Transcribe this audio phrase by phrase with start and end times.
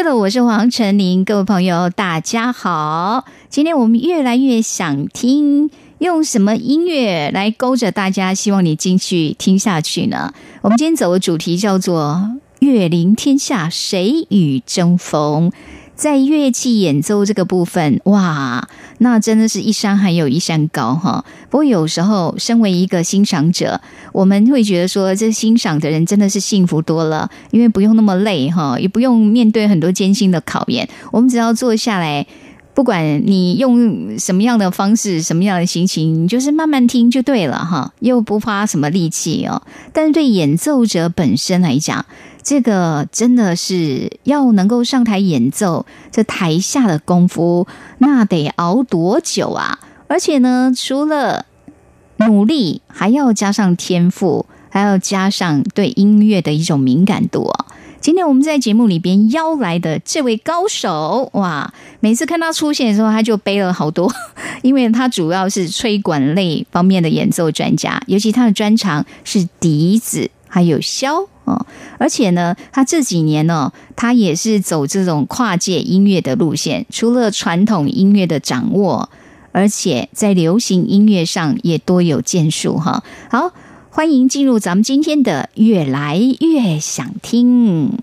[0.00, 3.26] 是的，我是黄晨林，各位朋友，大家好。
[3.50, 5.68] 今天我们越来越想听，
[5.98, 10.32] 用什么音乐来勾着大家，希望你进去听下去呢？
[10.62, 15.52] 我们今天走的主题叫做“月临天下，谁与争锋”。
[15.94, 18.66] 在乐器演奏这个部分，哇，
[19.02, 21.24] 那真的是一山还有一山高哈。
[21.48, 23.80] 不过有时候，身为一个欣赏者，
[24.12, 32.26] 我们会觉得说，这欣赏的人真的是幸福多了，因为不用那么累哈，也不用面对很多艰辛的考验，我们只要坐下来。
[32.80, 39.60] 不管你用什么样的方式、什么样的心情，你就是慢慢听就对了哈，又不花什么力气哦。
[39.92, 42.06] 但是对演奏者本身来讲，
[42.42, 47.66] 这个真的是要能够上台演奏，这台下的功夫
[47.98, 49.78] 那得熬多久啊！
[50.08, 51.44] 而且呢，除了
[52.16, 57.66] 努力，还要加上天赋，还要加上对音乐的一种敏感度啊。
[58.00, 61.70] 今天我们在节目里边邀来的这位高手，哇！
[62.00, 64.10] 每次看他出现的时候，他就背了好多，
[64.62, 71.66] 因为他主要是吹管类方面的演奏专家，尤其他的专长是笛子还有箫哦。
[71.98, 79.10] 而且呢，他这几年呢，他也是走这种跨界音乐的路线，除了传统音乐的掌握，
[79.52, 83.04] 而且在流行音乐上也多有建树哈。
[83.30, 83.52] 好。
[83.92, 87.98] 欢迎进入咱们今天的越来越想听。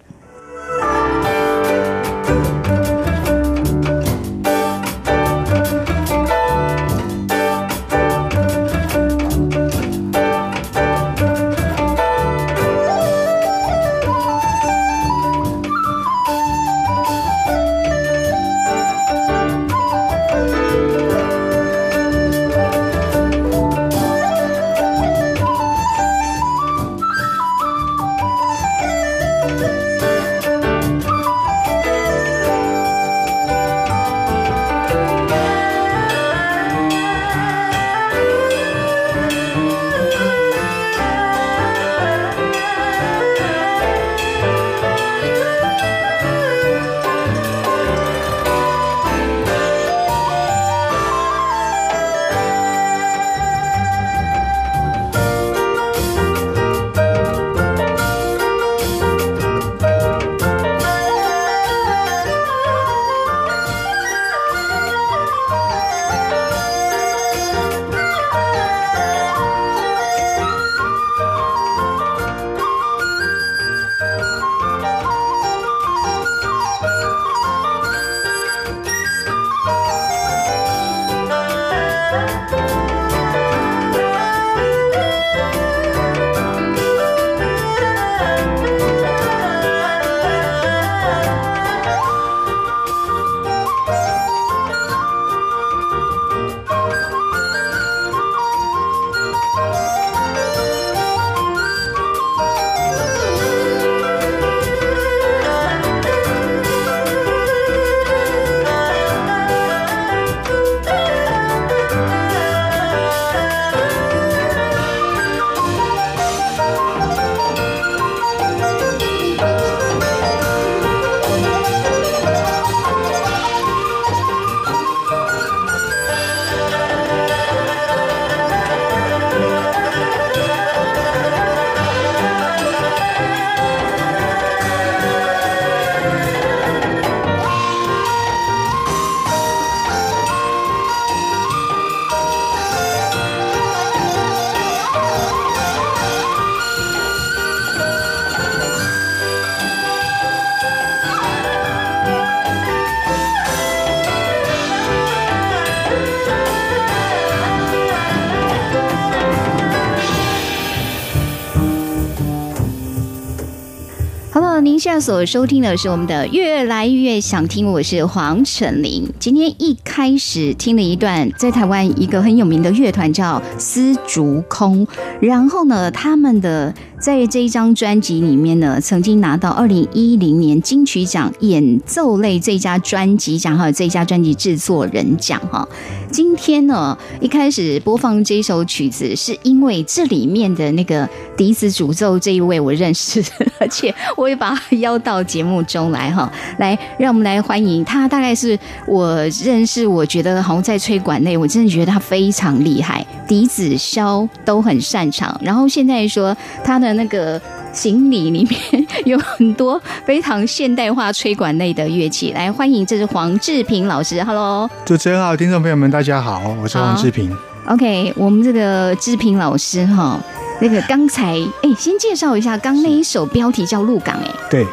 [165.07, 169.07] 所收听的是我们的越来越想听，我是黄晨林。
[169.17, 174.85] 今天一开始听了一段，在台湾一个很有名的乐团叫丝竹空，
[175.21, 185.65] 然后呢，他们的在这一张专辑里面呢，曾经拿到二零一零年金曲奖演奏类最佳专辑奖，还有最佳专辑制作人奖哈。
[186.11, 193.23] 今天呢，一开始播放这首曲子，是因为这里面的那个笛子主奏这一位我认识，
[193.59, 196.31] 而且我也把他邀到节目中来哈。
[196.59, 198.57] 来，让我们来欢迎他，大概是
[198.87, 205.37] 我认识，我觉得好像在吹管内，我真的觉得他非常厉害，笛子、箫都很擅长。
[205.43, 207.39] 然后现在说他的那个
[207.71, 217.31] 行李里面有很多非常现代化吹管类的乐器，来欢迎，这是黄志平老师，Hello，主持人好，听众朋友们大家好，我是黄志平。
[217.67, 220.19] OK，我们这个志平老师哈，
[220.61, 224.65] 那个刚才哎，先介绍一下刚那一首标题叫《鹿港》哎，对，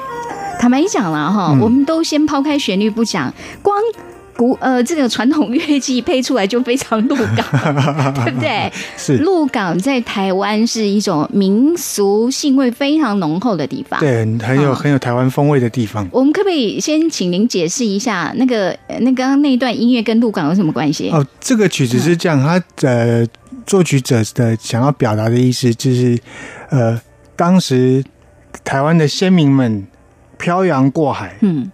[0.58, 3.32] 坦白讲了哈，我们都先抛开旋律不讲，
[3.62, 3.76] 光。
[4.36, 7.46] 古呃，这个传统乐器配出来就非常鹿港，
[8.24, 8.72] 对不对？
[8.96, 16.08] 是鹿港在台湾是一种民俗性味非常浓厚的地方，对，很有很有台湾风味的地方。
[16.10, 21.10] 我们可不可以先请您解释一下，那个那刚刚那一段音乐跟鹿港有什么关系？
[21.10, 23.26] 哦，这个曲子是这样，他呃
[23.66, 26.18] 作曲者的想要表达的意思就是，
[26.70, 27.00] 呃，
[27.36, 28.04] 当时
[28.64, 29.86] 台湾的先民们
[30.36, 31.70] 漂洋过海，嗯。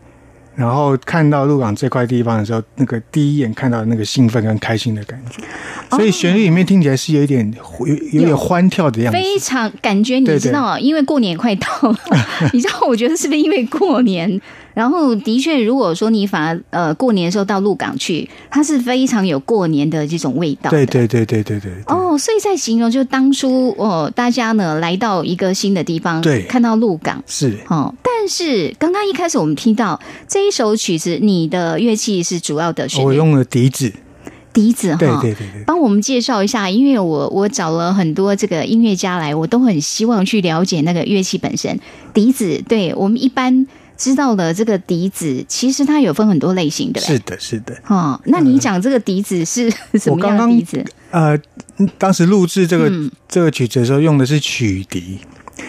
[0.60, 5.42] 然后看到鹿港这块地方的时候，那个第一眼看到那个兴奋跟开心的感觉，
[5.96, 7.50] 所以旋律里面听起来是有一点
[7.86, 11.98] 有有点欢跳的样子，非常感觉你知道，因为过年快到了，
[12.52, 14.38] 你知道，我觉得是不是因为过年？
[14.72, 20.70] 然后的确，如果说你反而呃过年的时候到鹿港去，它是非常有过年的这种味道。
[20.70, 21.72] 对对对对对对。
[21.86, 27.92] 哦，所以在形容就当初哦，大家呢来到一个新的地方，对，看到鹿港是哦。
[28.02, 33.92] 但是刚刚一开始我们听到这一首曲子，你的乐器是主要的，我用了笛子。
[34.52, 41.78] 笛子哈，对对对对，帮我们介绍一下，因为我我找了很多这个音乐家来，我都很希望去了解那个乐器本身。
[42.12, 43.66] 笛子，对我们一般。
[44.00, 47.00] 知道了，这个笛子其实它有分很多类型的。
[47.02, 47.76] 是的，是的。
[47.86, 49.70] 哦，那你讲这个笛子是
[50.00, 50.82] 什么样的笛子？
[51.10, 51.38] 呃，
[51.98, 52.90] 当时录制这个
[53.28, 55.18] 这个曲子的时候用的是曲笛，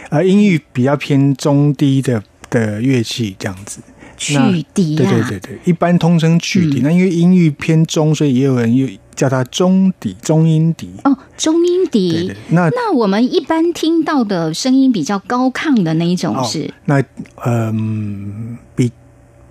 [0.09, 3.81] 呃，音域比较偏中低的的乐器这样子。
[4.15, 4.35] 曲
[4.73, 6.79] 笛，对对对对，一般通称曲笛。
[6.81, 10.91] 那因为音域偏中，所以也有人又叫它中笛、中音笛。
[11.03, 12.33] 哦，中音笛。
[12.49, 16.73] 那那我们一般听到的声音比较高亢的那一种是？
[16.85, 17.03] 那
[17.45, 18.91] 嗯，比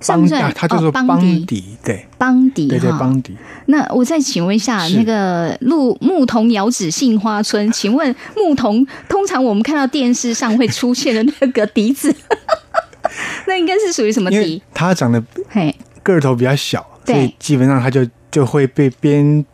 [0.06, 3.36] 邦它叫做邦笛，对，邦笛，对对，邦笛。
[3.66, 12.14] 那我再请问一下，那个牧牧童遥指杏花村， 请问牧童通常我们看到电视上会出现的那个笛子？
[13.46, 14.62] 那应该是属于什么笛？
[14.72, 19.44] 它长得嘿个头比较小，所以基本上它就就会被边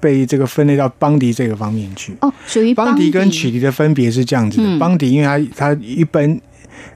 [0.00, 2.16] 被被这个分类到邦迪这个方面去。
[2.20, 4.78] 哦，属于邦迪跟曲笛的分别是这样子的。
[4.78, 6.40] 邦迪因为它它一般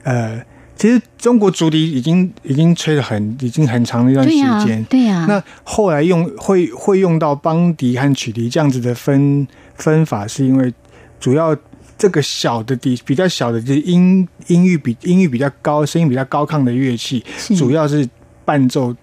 [0.03, 0.43] 呃，
[0.75, 5.27] 其实中国竹笛已经已经吹了很已经很长的一段时间，对呀。
[5.29, 9.47] 那后来用会会用到邦迪和曲笛这样子的分
[9.77, 10.73] 分法，是因为
[11.21, 11.57] 主要。
[11.97, 17.25] 这个小的笛比较小的，就是音音域比音域比较高、声音比较高亢的乐器，
[17.57, 18.07] 主要是
[18.45, 18.95] 伴奏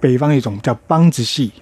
[0.00, 1.52] 北方一种叫梆子戏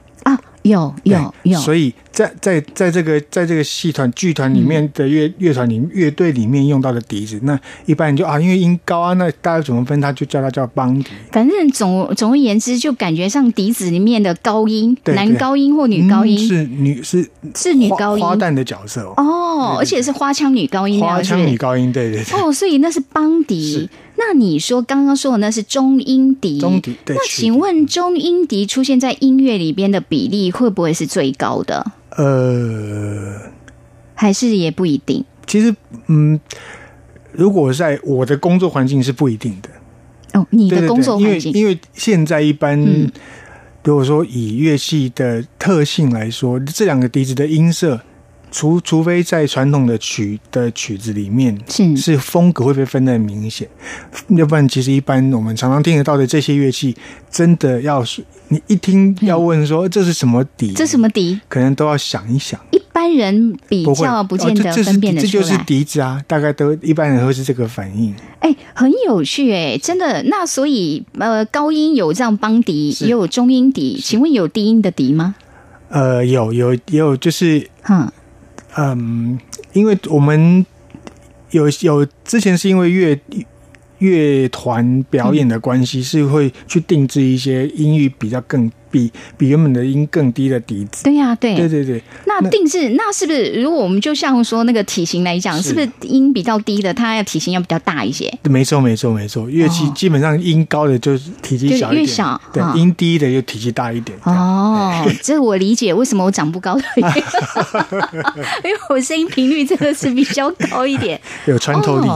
[0.72, 1.92] 啊，有有有，所以。
[2.14, 10.00] 在在在这个在这个戏团剧团里面的乐乐团里乐队里面用到的笛子，那一般人就啊，因为音高啊，那大家怎么分？
[10.00, 11.10] 他就叫它叫邦笛。
[11.32, 22.40] 反正总总而言之，就感觉像笛子里面的高音，男高音或女高音是女是是女高音花旦的角色哦，而且是花腔女高音，花腔女高音，对对对。
[22.40, 23.90] 哦，所以那是邦笛。
[24.26, 26.96] 那你说刚刚说的那是中音笛，中笛。
[27.06, 31.84] 那请问中音笛出现在音乐里边的比例会不会是最高的？
[32.16, 33.38] 呃，
[34.14, 35.22] 还是也不一定。
[35.46, 35.76] 其实，
[36.06, 36.40] 嗯，
[37.32, 39.68] 如果在我的工作环境是不一定的。
[40.40, 42.80] 哦，你的工作环境，因为现在一般，
[43.82, 48.00] 如果说以乐器的特性来说，这两个笛子的音色。
[48.54, 53.68] 除除非在传统的曲的曲子里面是是风格会被分得很明显，
[54.28, 56.96] 要不然其实一般我们常常听得到的这些乐器，
[57.28, 62.60] 真的要是你一听要问说这是什么笛，这什么笛，可能都要想一想。
[62.70, 68.14] 一般人比较不见得分辨得出来，这就是笛子啊，大概都一般人会是这个反应。
[68.38, 70.22] 哎，很有趣哎，真的。
[70.28, 75.34] 那所以呃，高音有这样邦笛，也有中音笛，请问有低音的笛吗？
[75.88, 78.08] 呃，有有也有，就是嗯。
[78.76, 79.38] 嗯，
[79.72, 80.64] 因为我们
[81.50, 83.20] 有有之前是因为乐
[83.98, 91.02] 乐团表演的关系，是会去定制一些音域比较更比比原本的音更低的笛子。
[91.02, 92.00] 对呀，对对对对。
[92.26, 93.60] 那定制那是不是？
[93.60, 98.32] 如果我们就像说那个体型来讲，是不是音比较低的，它要体型要比较大一些？
[98.44, 104.16] 没错没错没错，乐器基本上音高的就是体积小一点，越小对，音低的就体积大一点。
[104.22, 107.22] 哦，这我理解为什么我长不高的原因，
[108.64, 112.08] 因为我声音频率真的是比较高一点， 有穿透力。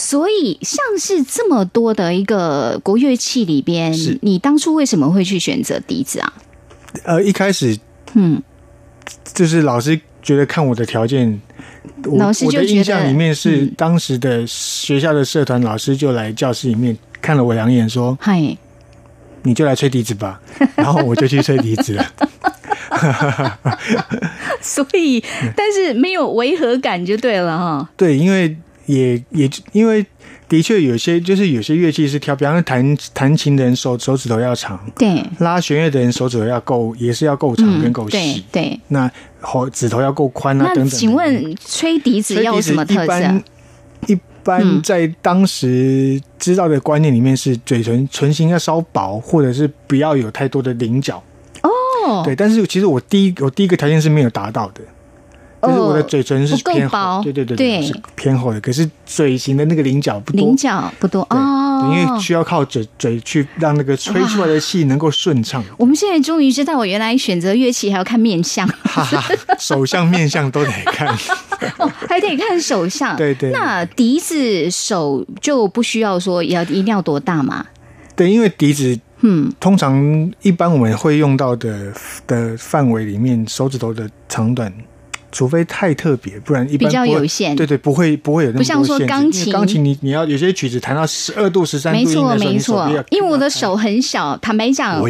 [0.00, 3.92] 所以，像是这么多的一个国乐器里边，
[4.22, 6.32] 你当初为什么会去选择笛子啊？
[7.04, 7.78] 呃，一开始，
[8.14, 8.42] 嗯，
[9.34, 11.38] 就是老师觉得看我的条件，
[12.16, 18.56] 老师我的印象里面是当时的学校的社团老师就来教室里面看了我两眼，说：“嗨，
[19.42, 20.40] 你就来吹笛子吧。
[20.76, 22.06] ”然后我就去吹笛子了。
[24.62, 25.22] 所以，
[25.54, 27.90] 但是没有违和感就对了哈。
[27.98, 28.56] 对，因为。
[28.90, 30.04] 也也因为
[30.48, 38.78] 的确有些就是有些乐器是挑，比方说弹弹琴的人手手指头要长，对；拉弦乐的人手指头要够，也是要够长跟够细，对。
[38.88, 40.88] 那后指头要够宽啊，等等。
[40.88, 43.42] 请问吹笛子要什么特色？
[44.08, 51.22] 一般在当时知道的观念里面是嘴唇唇形要稍薄，或者是不要有太多的棱角。
[51.62, 52.34] 哦，对。
[52.34, 54.80] 但是其实我第一我第一个条件是没有达到的。
[55.62, 58.60] 就是我的嘴唇是偏薄，对对对对，是偏厚的。
[58.60, 65.62] 可是嘴型的那个棱角不多，棱角不多哦，因为需要靠嘴嘴去让那个吹出来的气能够顺畅。
[65.76, 68.66] 我们现在终于知道，我原来选择乐器还要看面相，
[69.58, 71.08] 手相面相都得看，
[71.76, 73.14] 哦，还得看手相。
[73.16, 77.66] 对对，那笛子手就不需要说要一定要多大嘛？
[78.16, 81.92] 对，因为笛子，嗯，通常一般我们会用到的
[82.26, 84.72] 的范围里面，手指头的长短。
[85.32, 87.54] 除非太特别，不然一般比较有限。
[87.56, 89.06] 对对，不会不会有那么多限制。
[89.06, 93.04] 钢琴，钢琴你你要有些曲子弹到十二度、十三度没错没错。
[93.10, 95.08] 因为我的手很小，坦白讲，我。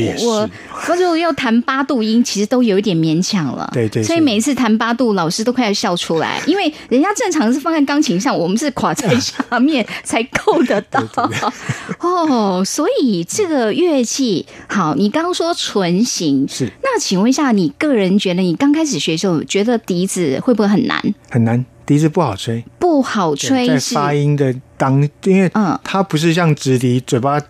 [0.88, 3.68] 我如果要弹八度音，其实都有一点勉强了。
[3.72, 4.02] 对对。
[4.02, 11.00] 所以每一次弹八度，老师都快要笑出来，因为人家正常是放在钢琴上，我们是垮在下面才够得到。
[12.00, 16.70] 哦，所以这个乐器好，你刚刚说唇形是。
[16.82, 21.00] 那请问一下，你个人觉得你刚开始学的时候，觉得笛子会不会很难？
[21.30, 23.68] 很难，笛子不好吹，不好吹。
[23.68, 27.40] 在发音的当，因为嗯，它不是像直笛，嘴巴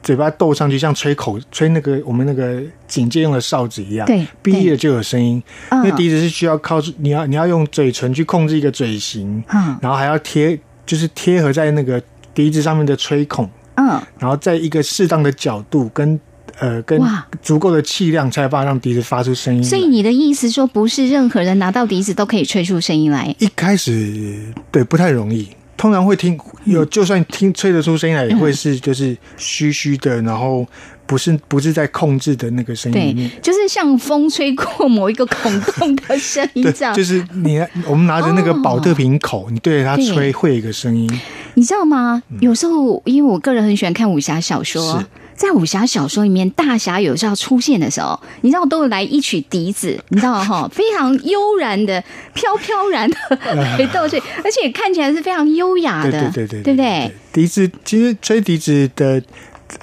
[0.00, 5.42] 嘴巴斗上去，像吹口吹那个我们那个警戒用的哨子一样，对，闭了就有声音。
[5.72, 10.56] 因为笛子是需要靠你要你要用嘴唇去控制一个嘴型，嗯，然后还要贴，
[10.86, 12.00] 就是贴合在那个
[12.32, 16.20] 笛子上面的吹孔，嗯，然后在一个适当的角度跟。
[16.60, 17.00] 呃，跟
[17.42, 19.62] 足够的气量才把让笛子发出声音。
[19.62, 23.34] 所以你的意思说，不是任何人拿到笛子都可以吹出声音来？
[23.38, 30.64] 一开始对不太容易，通常会听有，就算听吹得出声音来，也会是就是虚虚的，然后
[31.06, 36.94] 不是不是在控制的那个声音里面，就是像风吹过某一个孔洞的声音 这样。
[36.94, 41.10] 就是你我们拿着那个保特瓶口，你对着它吹，会有一个声音。
[41.54, 42.22] 你知道吗？
[42.40, 45.04] 有时候因为我个人很喜欢看武侠小说。
[45.36, 52.02] 在武侠小说里面，大侠有时候出现的时候，你知道都会来一曲笛子，你知道哈，非常悠然的、
[52.34, 53.16] 飘飘然的
[53.54, 57.10] 来奏去，而且看起来是非常优雅的，对对对，对不对？
[57.32, 59.20] 笛子其实吹笛子的，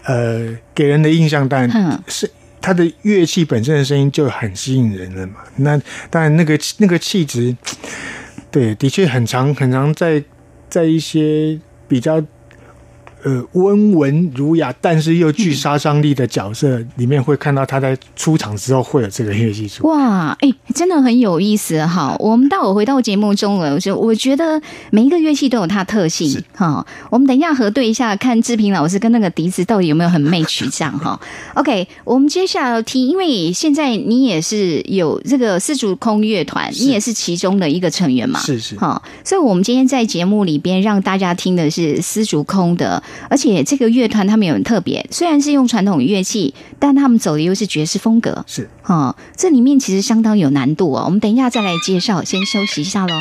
[0.03, 2.29] 呃，给人的印象当然是
[2.61, 5.35] 它的乐器本身的声音就很吸引人了嘛。
[5.57, 5.79] 那
[6.09, 7.55] 当然，那个那个气质，
[8.49, 10.23] 对，的确很长很长，在
[10.69, 12.23] 在一些比较。
[13.23, 19.87] 呃，温文儒雅，但是又具杀伤力的角色里面，会看到他在出场之后会有这个乐器出。
[19.87, 22.15] 哇，哎，真的很有意思哈！
[22.17, 24.59] 我们待会回到节目中了，就我觉得
[24.89, 26.83] 每一个乐器都有它特性哈。
[27.11, 31.19] 我们等一下核对一下，看志平老师跟那个笛子到底有没有很 match 这样哈。
[31.53, 38.39] OK，我们接下来要听，因为现在你也是有这个四足空乐团，你也是其中的一个成员嘛？
[38.39, 38.99] 是是哈。
[39.23, 43.01] 所以，我们今天在节目里边让大家听的是丝竹空的。
[43.29, 48.43] 而且这个乐团他们有很特别，虽然是用传统乐器，但他们走的又是爵士风格。
[48.47, 51.03] 是哈，这里面其实相当有难度哦。
[51.05, 53.13] 我们等一下再来介绍，先休息一下喽。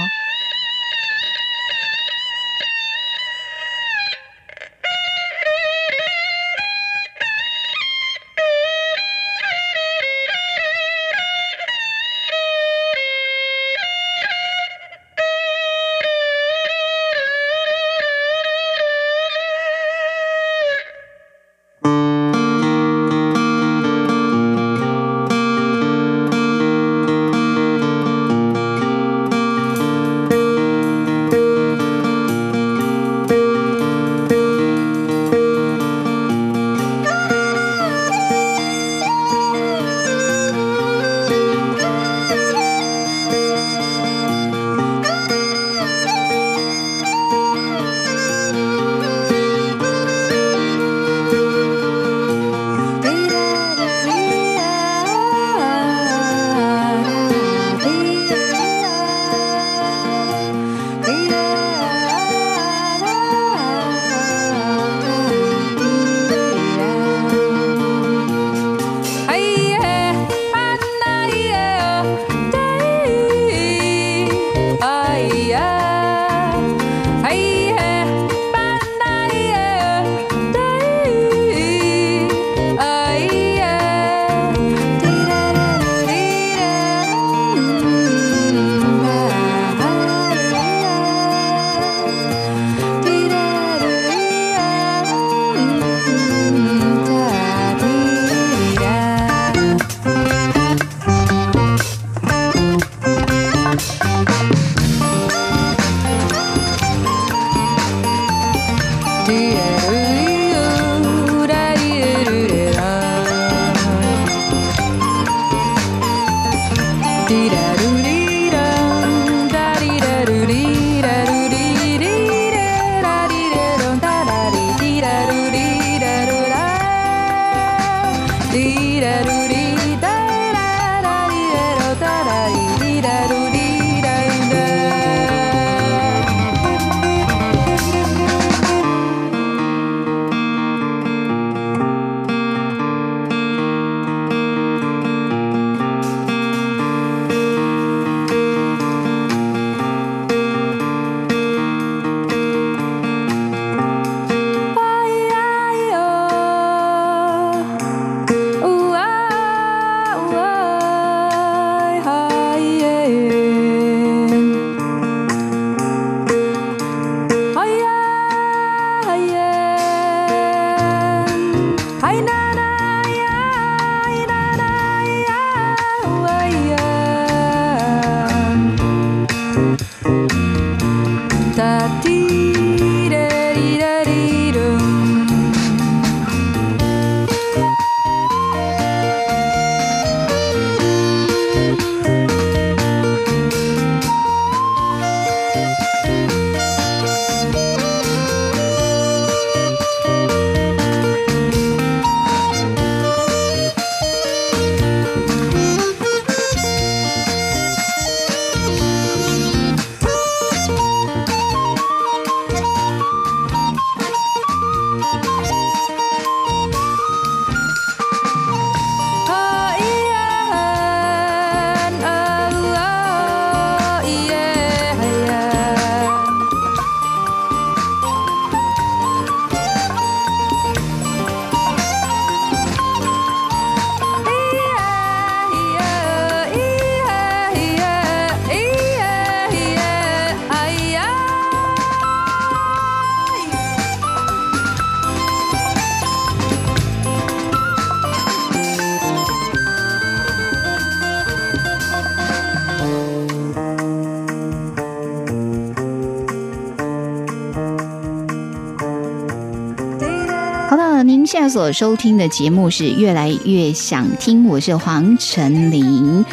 [261.50, 266.24] 所收听的节目是越来越想听，我是黄晨林。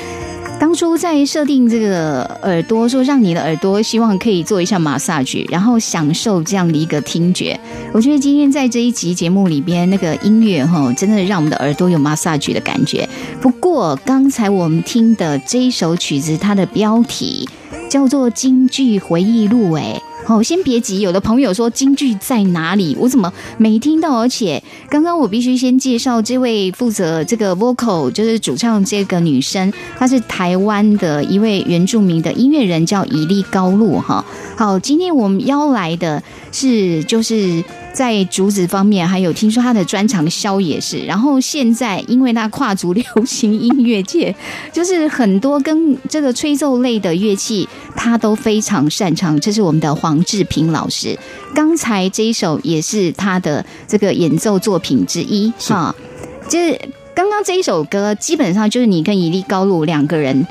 [0.60, 7.60] 当初在设定这个耳朵，说让你的耳朵希望可以做一下 massage，然后享受这样的一个听觉。
[7.92, 13.10] 我觉得今天在这一集节目里边，那个音乐哈，真的让我们的耳朵有 massage 的感觉。
[13.42, 17.50] 不过刚才我们听的这一首曲子，它的标题
[17.90, 20.00] 叫做《京剧回忆录》，哎。
[20.28, 21.00] 好，先别急。
[21.00, 22.98] 有的朋友说京剧在哪里？
[23.00, 24.20] 我怎么没听到？
[24.20, 34.02] 而且刚刚我必须先介绍这位负责这个 vocal，就是主唱这个女生，她是台湾的一位原住民的音乐人，叫伊利高露。
[34.02, 34.26] 哈，
[34.58, 37.64] 好，今天我们邀来的是就是。
[37.98, 41.00] 在竹子方面，还有听说他的专长箫也是。
[41.00, 44.36] 然后现在，因为他跨足流行音乐界，
[44.72, 49.40] 就是很多跟这个吹奏类的乐器，他都非常擅长。
[49.40, 51.18] 这是我们的黄志平老师。
[51.56, 55.96] 刚才这一首也是他的这个演奏作品之一哈。
[56.48, 56.80] 就是
[57.16, 60.46] 刚刚这一首歌，基本上就是你跟伊利高露两个人，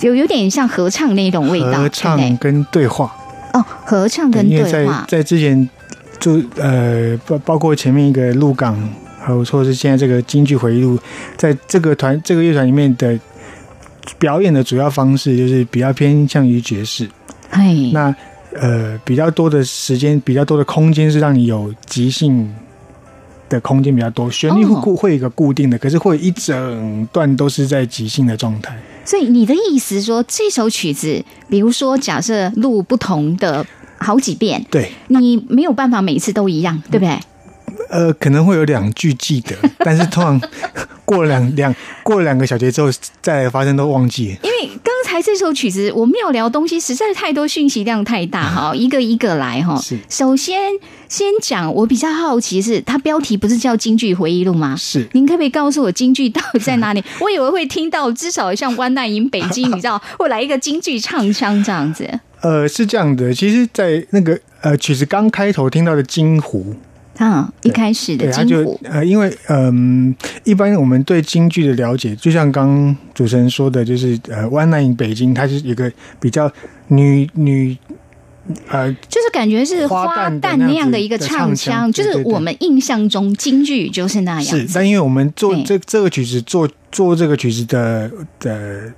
[0.00, 1.74] 有有点像合唱那种味道。
[1.78, 3.14] 合唱跟对话
[3.52, 5.70] 哦，合唱跟对话，在之前。
[6.22, 8.78] 就呃包包括前面一个鹿港，
[9.20, 10.96] 还有说是现在这个京剧回忆录，
[11.36, 13.18] 在这个团这个乐团里面的
[14.20, 17.08] 表演的主要方式就是比较偏向于爵士。
[17.50, 18.14] 哎，那
[18.54, 22.54] 呃比较多的时间，比较多的空间是让你有即兴
[23.48, 28.80] 的空间比较多，旋律会固会一个固定的，可是会一整段都是在即兴的状态。
[29.04, 33.66] 所以你的意思说，这首曲子，比如说假设录不同的。
[34.02, 37.18] 好几遍，对，你没有办法每一次都一样，对不对？
[37.88, 40.40] 呃，可能会有两句记得， 但是通常
[41.04, 42.88] 过了两两过了两个小节之后，
[43.20, 44.36] 再发生都忘记。
[44.42, 49.78] 因为刚才这首曲子，我们要聊东西实在太多，讯息量太大， 哈，一个一个来，哈。
[49.80, 50.72] 是，首先
[51.08, 54.74] 先讲，我比较好奇是，它标题不是叫《京剧回忆录》吗？
[54.78, 57.02] 是，您可不可以告诉我京剧到底在哪里？
[57.20, 62.08] 我以为会听到至少像《湾难营北京》，你知道，会来一个京剧唱腔这样子。
[62.42, 66.74] 呃，是这样的，其实，在那个呃曲子刚开头听到的金湖，
[67.16, 76.50] 啊，一开始的金湖，呃，因为嗯，一般我们对京剧的了解，就像刚主持人说的，就是呃，One Night in 北京，它是一个比较
[76.88, 77.76] 女女，
[78.66, 84.44] 呃，就是感觉是花旦那样的一个唱腔，就是我们印象中京剧就是那样。
[84.44, 88.92] 是，但因为我们做这这个曲子，做做这个曲子的的。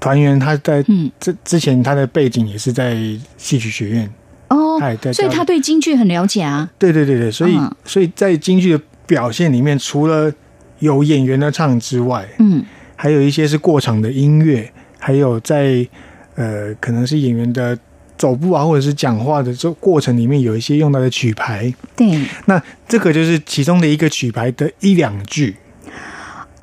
[0.00, 2.94] 团员他在嗯，之之前他的背景也是在
[3.36, 4.10] 戏曲学院，
[4.48, 6.68] 哦他也在，教所以他对京剧很了解啊。
[6.78, 7.74] 对对对对，所以、嗯。
[7.84, 10.32] 所以在京剧的表现里面，除了
[10.80, 12.64] 有演员的唱之外，嗯，
[12.96, 15.86] 还有一些是过场的音乐，还有在
[16.34, 17.78] 呃可能是演员的
[18.18, 25.56] 走步啊，或者是讲话的这过程里面有一些用到的曲牌，对，那这个就是其中的一个曲牌的一两句，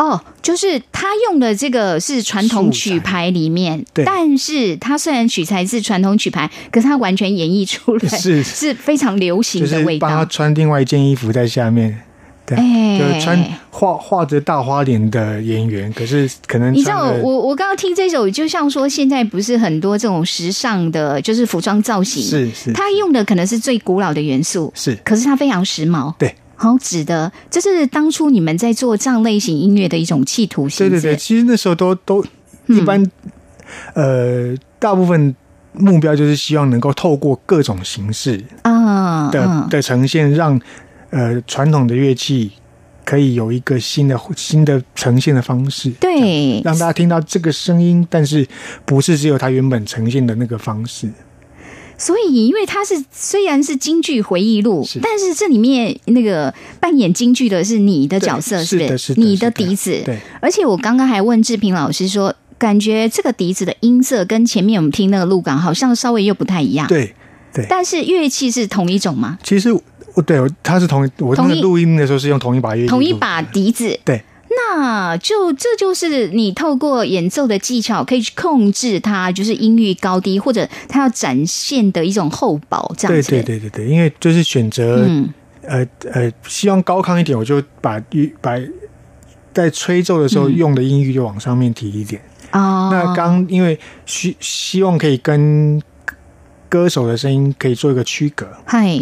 [0.01, 4.03] 哦，就是他用的这个是传统曲牌里面，对。
[4.03, 8.41] 但是他虽然取材是传统曲牌，可是他完全演绎出来 是。
[8.41, 10.07] 是非常流行就是的味道。
[10.07, 12.01] 帮他穿另外一件衣服在下面。
[12.47, 12.97] 对，哎。
[12.97, 22.73] 就是穿画画着大花脸的演员，可是可能你知道我我刚刚听这首，就像说现在不是很多这种时尚的，就是服装造型，是是。
[22.73, 24.95] 他用的可能是最古老的元素，是。
[25.03, 26.13] 可是他非常时髦。
[26.17, 30.87] 对，好指的，这是当初你们在做这样类型音乐的一种企图心。
[30.87, 32.23] 对对对，其实那时候都都
[32.67, 33.03] 嗯一般，
[33.95, 35.35] 呃，大部分
[35.73, 40.61] 目标就是希望能够透过各种形式啊，的、嗯的呈现，让
[41.09, 42.51] 呃传统的乐器
[43.03, 48.47] 可以有一个新的新的呈现的方式，对，让大家听到这个声音，但是
[48.85, 51.09] 不是只有它原本呈现的那个方式。
[52.01, 67.13] 所以，因为它是虽然是京剧回忆录是，但是这里面那个扮演京剧的是你的角色，是不是的是的你的笛子，对，而且我刚刚还问志平老师说，感觉这个笛子的音色跟前面我们听那个鹿港好像稍微又不太一样。，对
[67.53, 69.37] 对，但是乐器是同一种吗？
[69.43, 69.71] 其实
[70.15, 73.41] 我对我它是同一我那录音的时候是用同一把乐器，同一把。
[73.43, 73.99] 笛子。
[74.03, 74.21] 对。
[74.57, 83.29] 那就这就是你透过演奏的技巧，可以去控制它，就是音域高低，或者它要展现的一种厚薄，这样对子。
[83.29, 88.59] 对对对对对，因为就是选择、嗯，呃呃，希望高亢一点，我就把乐把
[89.53, 90.55] 在吹奏的时候嗯。
[90.57, 92.21] 用的音域就往上面提一点。
[92.51, 95.81] 哦，那刚因为希希望可以跟
[96.67, 98.99] 歌手的声音可以做一个区隔，嗨，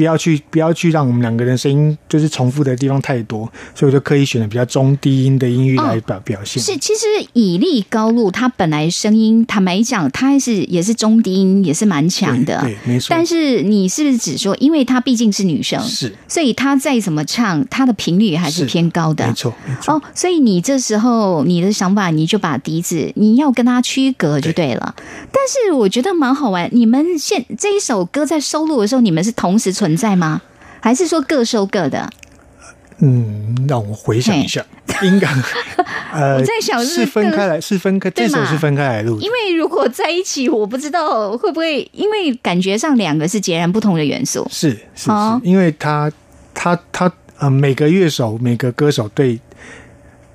[0.00, 3.40] 不要去不要去让我们两个人声音就是重复的地方太多，
[3.74, 6.58] 所以我就刻意选了比较中低音的音域来表、表现。
[6.62, 12.62] 哦是，其实以力高露，他本来声音，坦白讲，它是也是中低音，也是蛮强的。
[12.62, 13.08] 对，对没错。
[13.10, 19.34] 但是你是不是只说，因为她毕竟是女生，是所以她再怎么唱，她的频率还是是偏高的没。
[19.34, 19.92] 错没错。
[19.92, 24.94] 哦，所以你这时候你的想法，你就把笛子你要跟她区隔就对了。
[25.30, 30.40] 但是我觉得蛮好玩，你们现这一首歌在收录的时候，你们是同时存在吗？
[30.80, 32.08] 还是说各收各的？
[33.02, 34.62] 嗯，让我回想一下，
[35.02, 35.26] 应该
[36.12, 39.30] 呃，我在想是是分开来，是分开，这首是分开来录因。
[39.30, 44.46] 为如果在一起，我不知道会不会，因为感觉上两个是截然不同的元素。
[44.50, 46.12] 是是哦是，因为他
[46.52, 49.40] 他他呃，每个乐手每个歌手对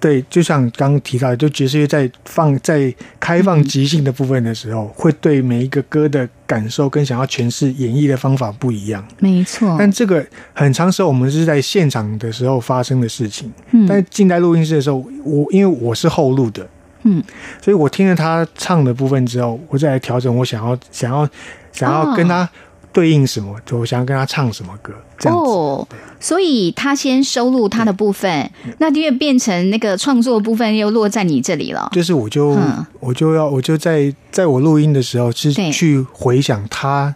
[0.06, 9.04] 对，就像刚刚提到的，就爵士乐在放在开放即兴的部分的时候，会对每一个歌的感受跟想要诠释演绎的方法不一样。
[9.18, 13.88] 没错，但这个很长时候我们是在现场的时候发生的事情，嗯。
[13.88, 16.70] 但进在录音室的时候，我因为我是后录的，
[17.02, 17.24] 嗯，
[17.60, 21.28] 所以我听了他唱的部分之后，我再来调整我想要想要
[21.72, 22.48] 想要跟他
[22.96, 25.44] 对应什么，就我想要跟他唱什么歌，这样子。
[25.44, 25.86] 哦，
[26.18, 31.90] 所以他先收录他的部分，那就会变成那个创作部分又落在你这里了。
[31.92, 37.14] 就是我就、嗯我就要我就在在我录音的时候是去回想他，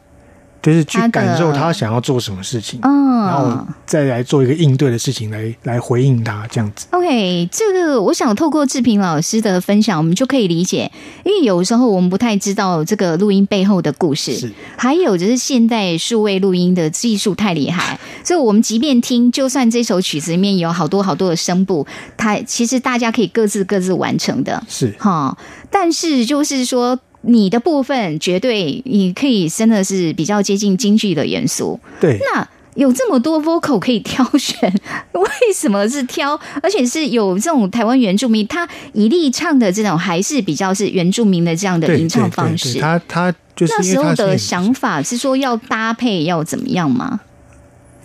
[0.62, 6.86] 就是去感受他想要做什么事情，然后嗯再来做一个应对的事情来来回应他这样子。
[6.92, 10.92] ，OK，这个我想透过志平老师的分享，我们就可以理解，
[11.24, 24.62] 因为有时候我们不太知道这个录音背后的故事，是还有就是现代数位录音的技术太厉害，所以我们即便听，就算这首曲子里面有好多好多的声部，它其实大家可以各自各自完成的。
[24.68, 25.38] 是哈，
[25.72, 27.00] 但是就是说。
[27.22, 31.80] 你的部分绝对你可以真的是比较接近京剧的元素。
[32.00, 34.74] 对，那有这么多 vocal 可以挑选，
[35.14, 36.40] 为什么是挑？
[36.64, 42.80] 而且是有这种台湾原住民，他一力唱的这种，还是比较是原住民的这样的对吟唱方式。
[42.80, 47.20] 他他就是那时候的想法是说要搭配要怎么样吗？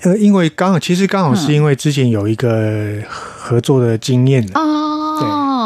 [0.02, 4.93] 呃，因为刚好其实刚好是嗯因为之前有一个合作的经验啊哦，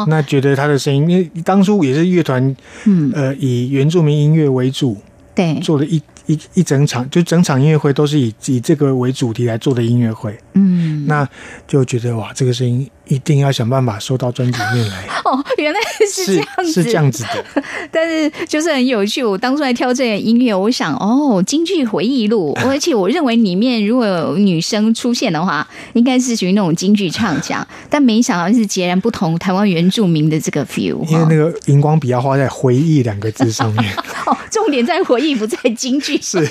[0.07, 4.97] 那觉得他的声音，因为当初也是乐团嗯，呃以原住民音乐为主，
[5.35, 10.39] 对，做了一一一整场，就整场音乐会都是以以这个为主题来做的音乐会。
[10.59, 11.29] 嗯，那
[11.67, 15.07] 就觉得哇，这个声音一定要想办法收到专辑里面来。
[15.25, 15.79] 哦，原来
[16.11, 17.63] 是这样子，是这样子的。
[17.93, 31.07] 但是就是很有趣，我当初来挑这个音乐，我想哦，京剧回忆录， 而且我认为里面如果有女生出现的话，应该是属于那种京剧唱腔，但没想到是截然不同，台湾原住民的这个 feel。
[31.09, 33.95] 因为那个荧光笔要画在“回忆”两个字上面。
[34.27, 36.21] 哦，重点在回忆，不在京剧。
[36.21, 36.49] 是。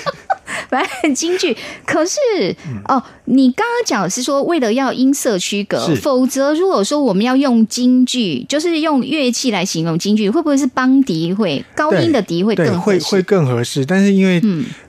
[0.68, 2.18] 反正很京剧，可是
[2.86, 13.84] 哦，你刚刚讲是说为了要音色区隔，否则如果说我们要用京剧，就是用乐器来形容京剧，会不会是邦笛会高音的笛会更会会更合适？
[13.84, 14.42] 但是因为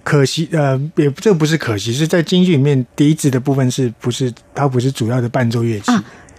[0.04, 5.92] 可惜呃，也这不是可惜，是在京剧里面笛子的部分是不是它不是主要的伴奏乐器。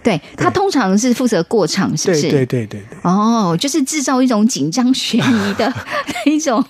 [0.03, 2.21] 对他通常是负责过场，是不是？
[2.23, 2.81] 对对对对。
[3.03, 5.71] 哦，就是制造一种紧张悬疑的
[6.25, 6.63] 那 一种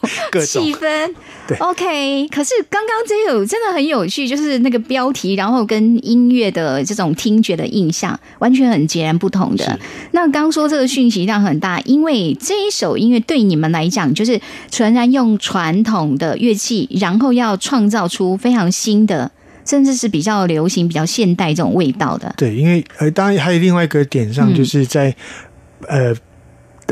[0.46, 1.14] 气氛。
[1.48, 2.28] 对，OK。
[2.28, 9.80] 可是刚刚这有真的很有趣，就是那个标题，然后跟音乐的这种听觉的印象完全很截然不同的。
[10.12, 14.40] 那刚说这个讯息量很大，因为这一首音乐对你们来讲，就是
[14.70, 19.32] 纯然用传统的乐器，然后要创造出非常新的。
[19.66, 22.34] 甚至是比较流行、比较现代这种味道的。
[22.38, 25.16] 对，因为呃，当然还有另外一个点上，就是在
[25.88, 26.16] 呃，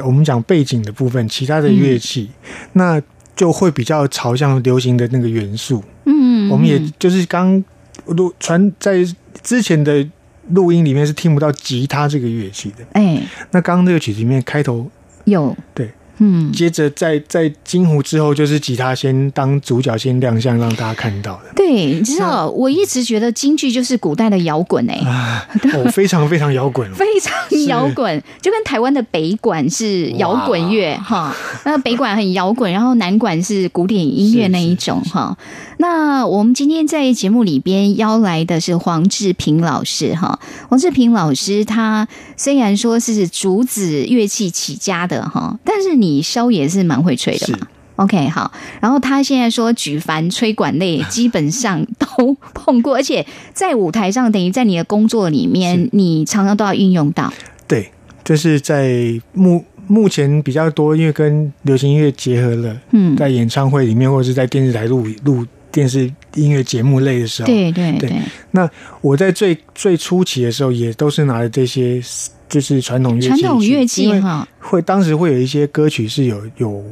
[0.04, 2.30] 我们讲背景的部分，其他的乐器，
[2.74, 3.02] 那
[3.36, 5.84] 就会比较朝向流行的那个元素。
[6.06, 7.64] 嗯，我们也就是刚
[8.06, 9.06] 录传在
[9.42, 10.08] 之前的
[10.50, 12.86] 录音里面是听不到吉他这个乐器的。
[12.94, 14.90] 哎，那刚刚这个曲子里面开头
[15.26, 15.90] 有对。
[16.20, 21.52] 嗯，接着在在金湖之后，就是吉他先当主角先亮相，让大家看到的。
[21.56, 25.00] 对，你知道，我一直觉得京剧就是古代的摇滚哎，
[25.74, 27.34] 哦，非常非常摇滚，非常
[27.68, 35.38] 摇滚，就跟台湾的北管是摇滚乐哈，那北管很摇滚，然后南管是古典音乐那一种哈。
[35.78, 42.06] 那我们今天在节目里边邀来的是黄志平老师哈，黄志平老师他
[42.36, 47.60] 虽然说是竹子乐器起家的哈，但是你箫也是蛮会吹的嘛。
[47.98, 57.32] OK，好，然后他现在说举凡吹管类基本上都碰过，而且在舞台上等于在你的工作里面，你常常都要运用到。
[57.68, 57.92] 对，
[58.24, 65.46] 就是在目目前比较多，因为跟流行音乐结合了，嗯，在演唱会里面或者是在电视台录录。
[65.72, 68.12] 电视音乐节目类的时候，对对对。
[68.50, 68.68] 那
[69.02, 72.02] 我在最最初期的时候，也都是拿着这些，
[72.50, 73.28] 就是传统乐器。
[73.28, 76.84] 传统乐器哈，会当时会有一些歌曲是有有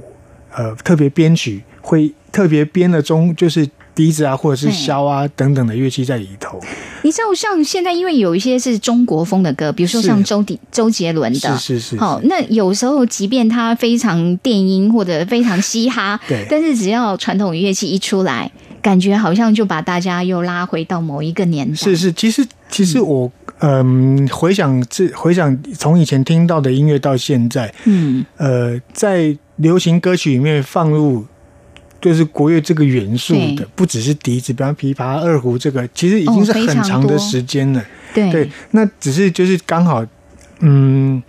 [0.56, 6.60] 呃特别编曲，会特别编的中就是笛子啊，或者是箫啊等等的乐器在里头。
[7.04, 11.98] 你知道，像现在因为有一些是中国风的歌，比如说像周迪周杰伦的，是是是。
[11.98, 18.52] 好，那有时候即便他非常电音或者非常嘻哈，对，但是只要传统乐器一出来。
[18.82, 21.76] 感觉好像就把大家又拉回到某一个年代。
[21.76, 31.26] 是是，其实其实我嗯回想这回想从以前听到的音乐到现在，嗯呃，在流行歌曲里面放入
[32.00, 37.84] 就是国乐这个元素的，不只是笛子，比方琵琶、二胡，这个其实已经是很长的时间了。
[38.14, 40.06] 对，那只是就是刚好
[40.60, 41.22] 嗯，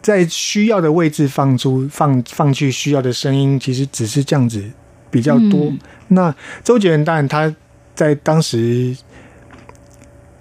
[0.00, 4.64] 在需要的位置放出放放去需要的声音，其实只是这样子
[5.10, 5.72] 比较多。
[6.08, 7.54] 那周杰伦当然他
[7.94, 8.96] 在当时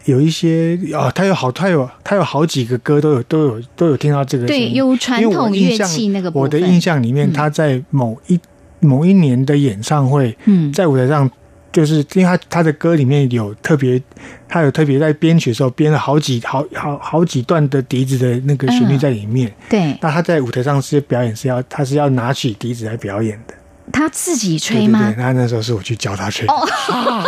[0.06, 4.46] 有一些啊，他有好，他有他有好几个歌都有都有都有听到这个。
[4.46, 6.30] 对，有传统乐器那个。
[6.36, 8.40] 我的印象里面，他在某一
[8.82, 11.28] 某一年的演唱会，嗯，在舞台上，
[11.72, 14.00] 就是因为他他的歌里面有特别，
[14.48, 19.52] 他有特别在编曲的时候编了好几好好好几段的笛子的那个旋律在里面。
[19.68, 19.98] 对。
[20.02, 23.56] 那他在舞台上是表演是要他是要拿起笛子来表演的。
[23.92, 25.14] 他自己吹吗？
[25.14, 26.46] 对他那时候是我去教他吹。
[26.48, 26.68] 哦，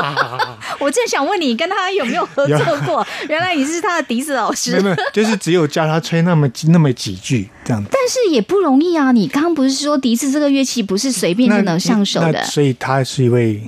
[0.79, 3.05] 我正想问你，跟他有没有合作过？
[3.29, 4.79] 原来你是他的笛子老师。
[4.79, 7.83] 没有，就是只有教他吹那么那么几句这样。
[7.91, 9.11] 但是也不容易啊！
[9.11, 12.43] 你刚刚不是说笛子这个乐器不是随便就能上手的？
[12.45, 13.61] 所以他是一位。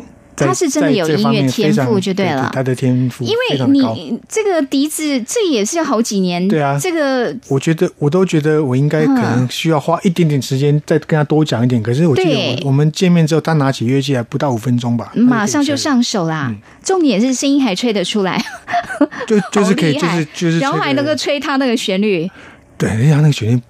[0.47, 6.47] 他是真的有音乐天赋就对了，他的天赋，因为你这个笛子，这也是要好几年。
[6.47, 11.81] 对啊，这个我觉得我都觉得我应该可能需要花一点点时间再跟他多讲一点。
[11.81, 16.53] 可是我记得我们见面之后，他拿起乐器来不到五分钟吧，马上就上手啦。
[16.83, 18.43] 重点是声音还吹得出来，
[19.27, 22.29] 就就是可以，就是就是，然后还能够吹他那个旋律。
[22.77, 23.61] 对，人家那个旋律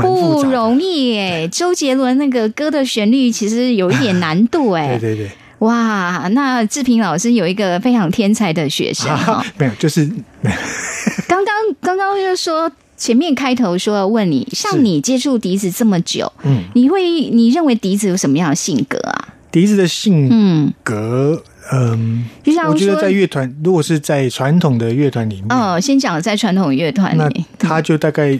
[0.00, 1.48] 不容易哎。
[1.48, 4.96] 周杰伦那个歌的旋律其实有一点难度 哎。
[4.98, 5.30] 对对对。
[5.62, 10.04] 哇，那志平老师有一个非常天才的学生啊，没有，就是
[11.28, 19.28] 刚刚刚刚就说前面开头说要问你，像你接触笛子这么久，嗯，你会你认为笛子有什么样的性格啊？
[19.52, 21.40] 笛子的性格，
[21.72, 28.36] 嗯，就像我觉得在乐团，如果是在传统的乐团里面，哦，先讲在传统乐团那里，他就大概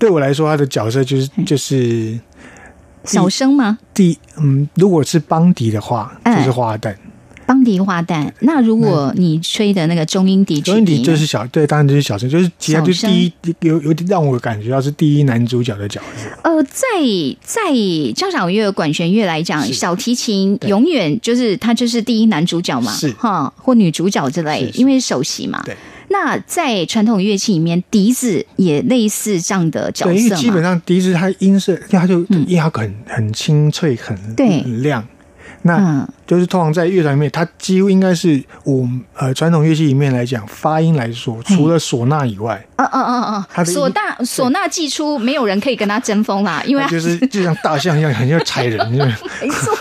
[0.00, 1.44] 对我来说，他的角色就是嗯。
[1.44, 2.18] 就是
[3.04, 3.78] 小生吗？
[3.94, 6.38] 第嗯，如果是邦迪的话，哎。
[6.38, 6.94] 就是花旦，
[7.46, 8.30] 邦迪花旦。
[8.40, 16.86] 那如果你吹的那个中音笛中音笛就是小，对，当然就是小声，就是其他就是第一有有点让我感觉到是第一男主角的角色，呃，在
[17.42, 17.60] 在
[18.14, 23.10] 交响乐、管弦乐来讲，小提琴永远就是他就是第一男主角嘛，是。
[23.12, 25.60] 哈，或女主角之类，因为首席嘛。
[25.64, 25.76] 对。
[26.12, 30.60] 那在传统乐器里面，笛子也类似这样的角对，因色为基本。
[30.60, 35.06] 上笛子它音色，它就嗯音它很很清脆，很对很亮。
[35.62, 49.76] 那嗯，就是通常在乐团里面，它几乎应该是我们呃传统乐器里面来讲，发音来说，除了唢呐以外，嗯嗯嗯嗯嗯，他的唢呐唢呐既出，没有人可以跟他争锋啦，因为就是 就像大象一样，很像踩人，就是没错。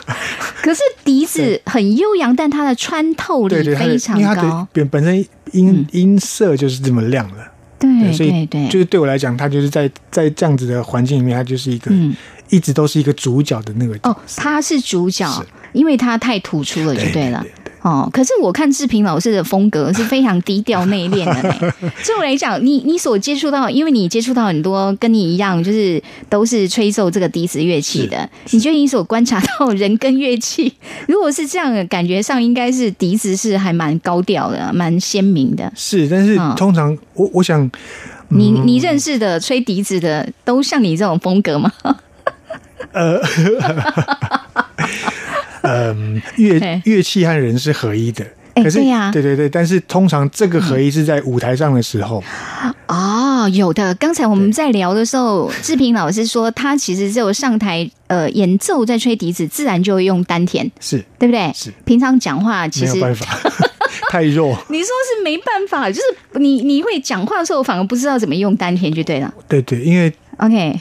[0.62, 4.68] 可是笛子很悠扬，但它的穿透力非常因为它的高。
[4.74, 7.38] 本本身音、音色就是这么亮的，
[7.80, 12.14] 对所以对对，就是对我来讲，它就是在在这样子的环境里面，它就是一个、嗯。
[12.52, 15.24] 一直都是一个主角的那个角哦，色他是主角。
[15.34, 17.42] 是，因为他太突出了，就对了。
[17.42, 21.56] 对对哦，可是我看志平老师的风格是非常低调内敛的呢。
[22.06, 30.74] 对我来讲，你你所接触到，因为你接触到很多跟你一样，就是都是吹奏这个笛子乐器的，你觉得你所观察到人跟乐器，
[31.08, 35.72] 如果是这样的感觉上，应该是笛子是还蛮高调的，蛮鲜明的。
[35.74, 37.72] 是，但是嗯通常我我想，
[38.28, 41.72] 你你认识的吹笛子的都像你这种风格吗？
[42.92, 43.22] 呃，
[45.62, 48.26] 嗯，乐乐器和人是合一的。
[48.56, 52.22] 哎可是，对呀对对对，但是通常这个合一是在舞台上的时候，
[52.88, 53.94] 哦，有的。
[53.96, 61.52] 刚才我们在聊的时候，志平老师说，他其实只有上台呃演奏在吹笛子，自然就会用丹田，是对不对？
[61.54, 63.40] 是平常讲话其实没有办法，
[64.12, 64.58] 太弱。
[64.70, 69.32] 你说是没办法，就是你你会讲话的时候，反而不知道怎么用丹田就对了。
[69.48, 70.80] 对对，因为 OK，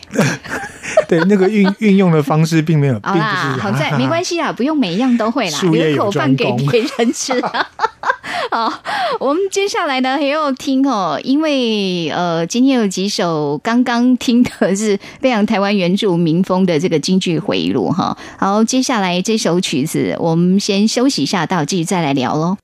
[1.09, 7.33] 对那个运运用的方式并没有，好啦，好在没关系啦， 不用每一样都会啦，留口饭给别人吃。
[8.51, 8.73] 好，
[9.19, 18.17] 我们接下来呢还要听哦，因为呃，今天有几首刚刚听的是非常台湾原住民风的这个京剧回忆录哈。
[18.39, 22.57] 好，接下来这首曲子我们先休息一下，待会继续再来聊喽。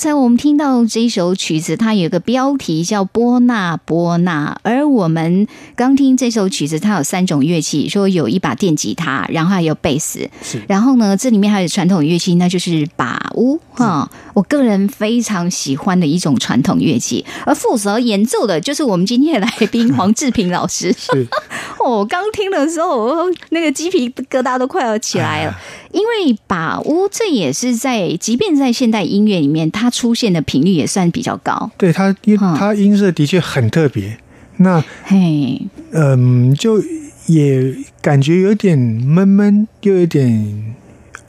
[0.00, 5.46] 才我们听到这首曲子，它有个标题叫《波纳波纳》，而我们
[5.76, 10.30] 刚听这首曲子，它有三种乐器，说有一把电吉他，然后还有贝斯，
[10.66, 14.10] 然后呢，这里面还有传统乐器，那就是把乌哈。
[14.32, 20.90] 我个人非常喜欢的一种传统乐器，而负责演奏的就是我们今天的来宾黄志平老师。
[20.96, 21.28] 是，
[21.84, 25.54] 我刚听的时候，那个鸡皮疙瘩都快要起来了。
[25.92, 31.70] 因为把乌这也是在，即便在现代音乐里面，它出现的频率也算比较高。
[31.76, 34.18] 对它，因它音色的确很特别。
[34.58, 35.60] 那嘿，
[35.92, 36.82] 嗯，就
[37.26, 40.74] 也感觉有点闷闷，又有点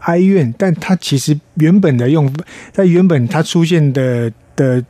[0.02, 0.54] 哀怨。
[0.58, 2.34] 但它其实原本的用，
[2.72, 4.84] 在原本它出现的的。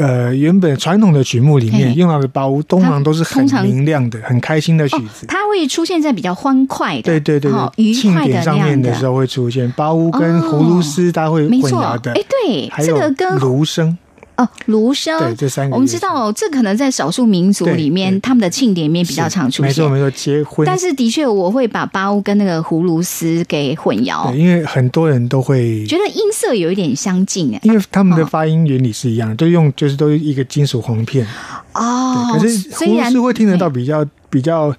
[0.00, 5.26] 呃，原本传统的曲目里面用到的包，通常都是很明亮的、很开心的曲子。
[5.26, 12.12] 它会出现在比较欢快的，对对对愉快的上面的时候会出现包屋跟葫芦丝，它会混淆的。
[12.12, 13.96] 哎，对，这个跟芦笙。
[14.38, 19.66] 哦，芦笙，对这三个，我们知道这可能在少数民族里面，他们的庆典里面比较常出现。
[19.66, 20.64] 没错，没错，结婚。
[20.64, 31.26] 但是的确，我会把巴乌跟那个葫芦丝给混淆，因为很多人都会觉得音色有一点相近哎，因为他们的发音原理是一样的，都用就是都一个金属簧片。
[31.74, 32.30] 哦。
[32.32, 34.72] 可是葫芦丝会听得到比较比较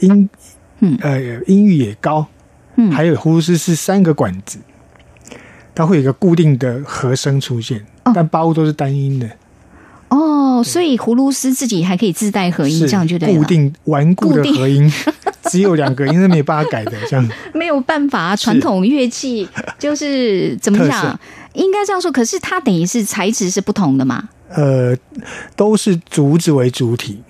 [0.00, 0.28] 音，
[0.80, 0.98] 嗯。
[1.00, 2.26] 呃音域也高，
[2.76, 4.58] 嗯，还有葫芦丝是三个管子，
[5.74, 7.84] 它会有一个固定的和声出现。
[8.14, 9.30] 但八五都是单音的
[10.08, 14.92] 哦，所以葫芦丝自己还可以自带合音，这样就对固定顽固的合音，
[15.50, 18.36] 只有两个音是没办法改的，这样 没有办法。
[18.36, 19.48] 传统乐器
[19.78, 21.18] 就是怎么讲，
[21.54, 22.12] 应该这样说。
[22.12, 24.28] 可是它等于是材质是不同的嘛？
[24.50, 24.94] 呃，
[25.56, 27.22] 都是竹子为主体。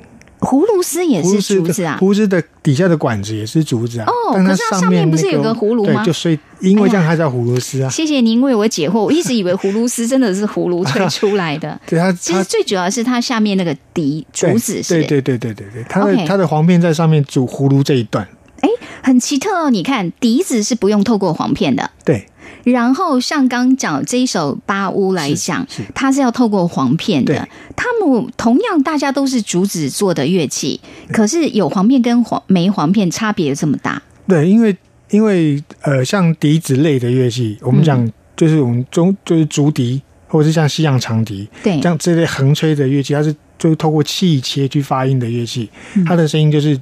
[0.42, 4.06] 葫芦丝也是竹子啊，葫芦丝的底下的管子也是竹子啊。
[4.06, 6.04] 哦，可是它上面不是有个葫芦吗？
[6.04, 7.88] 就所以因为这样它叫葫芦丝啊。
[7.88, 11.80] 谢谢您为我解惑，我一直以为葫芦丝真的是葫芦吹出来的。
[11.86, 14.94] 对它，其实最主要是它下面那个底竹子是。
[14.94, 18.26] 对对对对对对，它的它的簧片在上面煮葫芦这一段。
[18.60, 18.68] 哎，
[19.02, 19.70] 很奇特哦！
[19.70, 21.90] 你看笛子是不用透过簧片的。
[22.04, 22.26] 对。
[22.64, 27.48] 然后像刚讲这一首八屋来讲，它是要透过簧片的。
[27.74, 30.80] 他们同样大家都是竹子做的乐器，
[31.12, 34.00] 可是有簧片跟黄没簧片差别这么大。
[34.28, 34.76] 对，因为
[35.10, 45.68] 因为呃，像笛子类的乐器，我们讲就是我们中就是竹笛，或者是像西洋长笛，对，像这类横吹的乐器，它是就是透过气切去发音的乐器，
[46.06, 46.80] 它的声音就是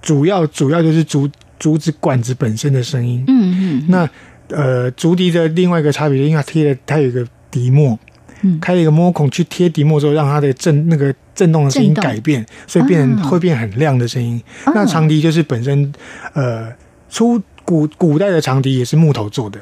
[0.00, 1.28] 主要主要就是竹
[1.58, 3.24] 竹子管子本身的声音。
[3.26, 4.08] 嗯嗯，那。
[4.48, 7.98] 呃，竹笛的另外一个差别，因为它贴了，它有一个笛膜，
[8.42, 14.40] 嗯，开了一个摸孔去贴笛膜之后，让它的震那个震动的声音改变，所以变会变很亮的声音。
[14.66, 15.92] 那长笛就是本身，
[16.34, 16.70] 呃，
[17.08, 19.58] 出古古代的长笛也是木头做的，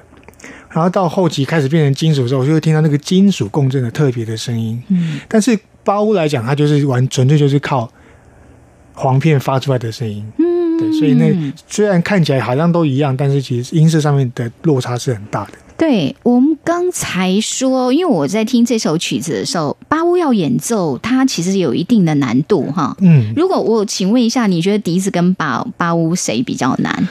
[0.71, 4.83] 然后到后期开始变成金属之后，就会听到那个金属共振的特别的声音。
[4.89, 7.89] 嗯，但是包屋来讲，它就是完纯粹就是靠
[8.95, 10.25] 簧片发出来的声音。
[10.39, 10.62] 嗯。
[10.93, 11.33] 所以那
[11.69, 15.53] 虽然看起来好像都一样，但是其实音色上面的落差是很大的。
[15.77, 22.97] 对我们刚才说，因为我在听这首曲子的时候，巴乌要演奏，它其实有一定的难度哈。
[23.01, 27.09] 嗯，如果我请问一下，你觉得笛子跟巴巴乌谁比较难？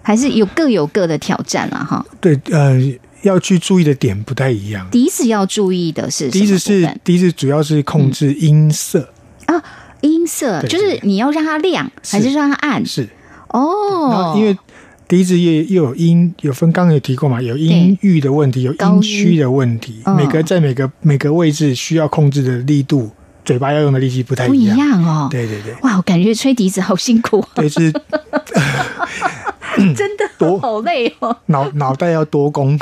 [0.00, 2.04] 还是有各有各的挑战了哈？
[2.20, 2.78] 对，呃，
[3.22, 4.86] 要去注意的点不太一样。
[4.90, 9.08] 笛子要注意的是，笛子是笛子主要是控制音色
[9.46, 9.60] 啊，
[10.08, 12.84] 音色就是你要让它亮还是让它暗？
[12.84, 13.08] 是
[13.48, 14.56] 哦，因为。
[15.06, 17.40] 笛子也又有音，有分，刚刚有提过嘛？
[17.40, 20.02] 有音域的问题，有音区的问题。
[20.16, 23.10] 每个在每个每个位置需要控制的力度，
[23.44, 25.28] 嘴巴要用的力气不太一样哦。
[25.30, 27.44] 对对对，哇，我感觉吹笛子好辛苦。
[27.54, 27.92] 对，是，
[29.94, 31.36] 真的多好累哦。
[31.46, 32.80] 脑脑袋要多功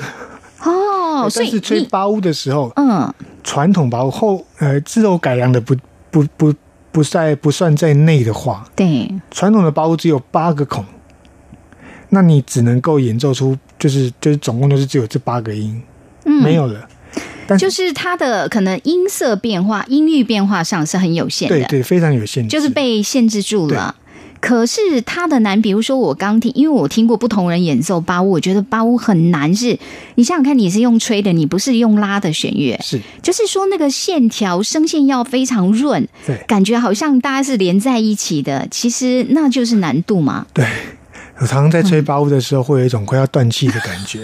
[0.63, 1.29] 哦。
[1.35, 3.13] 但是吹八屋的时候，嗯，
[3.43, 5.75] 传统八屋后呃，自后改良的不
[6.13, 6.55] 不不
[6.93, 10.85] 不在不算在内的话，对，传统的八屋只有八个孔。
[12.11, 15.83] 那你只能够演奏出，就是就是总共就是只有这八个音，
[16.27, 16.87] 嗯没有了。
[17.47, 23.95] 但就是它的可能音色变化、音域变化上是很有限的，对对，非常有限，就是被限制住了。
[24.43, 29.55] 可是它的难，比如说我刚听，因为我听过不同人演奏八乌，我觉得八乌很难。
[29.55, 29.79] 是
[30.17, 40.67] 你想想看，你是用吹的，你不是用拉的弦乐，是就是说那个线条声线要非常润，对，感觉好像大家是连在一起的，其实那就是难度嘛，对。
[41.43, 44.21] 我常常在吹八五的时候，会有一种快要断气的感觉。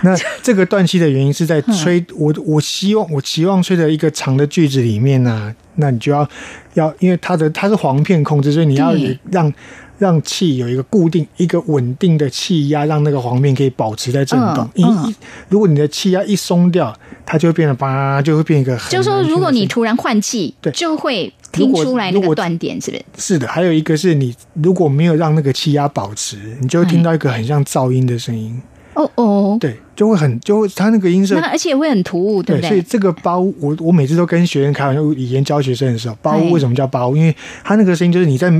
[0.00, 6.26] 那这个断气的原因是在吹我，我希望我期望吹的一个长的句子里面呢，那你就要
[6.72, 8.94] 要，因为它的它是簧片控制，所以你要
[9.30, 9.52] 让
[9.98, 14.68] 让气有一个固定、一个稳定的气压，让那个簧片可以保持在震动。
[14.74, 15.14] 一一
[15.48, 18.76] 如果你的气压一松掉，它就会变得叭，就会变一个。
[18.90, 21.32] 就是说，如果你突然换气，对，就会。
[21.54, 23.04] 听出来那个断点是不是？
[23.16, 28.60] 是的，还有一个是你如果没有让那个气压保持，你就会听到一个很像噪音的声音。
[28.94, 32.68] 哦哦，对，就会很就会它那个音色，而且会很突兀，对不对？
[32.70, 37.14] 所以这个包我我每次都跟学生开玩笑，以前教学生的时候，包为什么叫包？
[37.14, 37.32] 因为
[37.62, 38.50] 它那个声音就是你在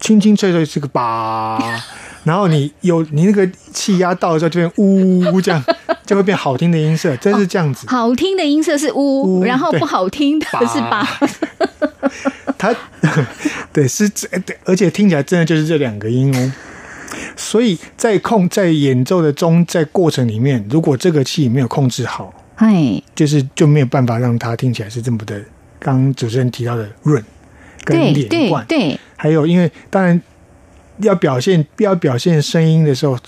[0.00, 1.58] 轻轻吹吹是个吧，
[2.24, 5.64] 然后你有你那个气压到的时候就变呜这样，
[6.04, 7.86] 就会变好听的音色，真是这样子。
[7.88, 11.06] 好听的音色是呜，然后不好听的是吧。
[12.58, 12.74] 它
[13.72, 14.28] 对是这，
[14.64, 16.52] 而且听起来真的就是这两个音哦。
[17.36, 25.40] 所以在控在演奏的中，在过程里面，如果这个气没有控制好，哎，就是就没有办法让它听起来是这么的。
[25.78, 27.22] 刚主持人提到的润
[27.84, 30.20] 跟连贯，对，还有因为当然
[30.98, 33.18] 要表现要表现声音的时候，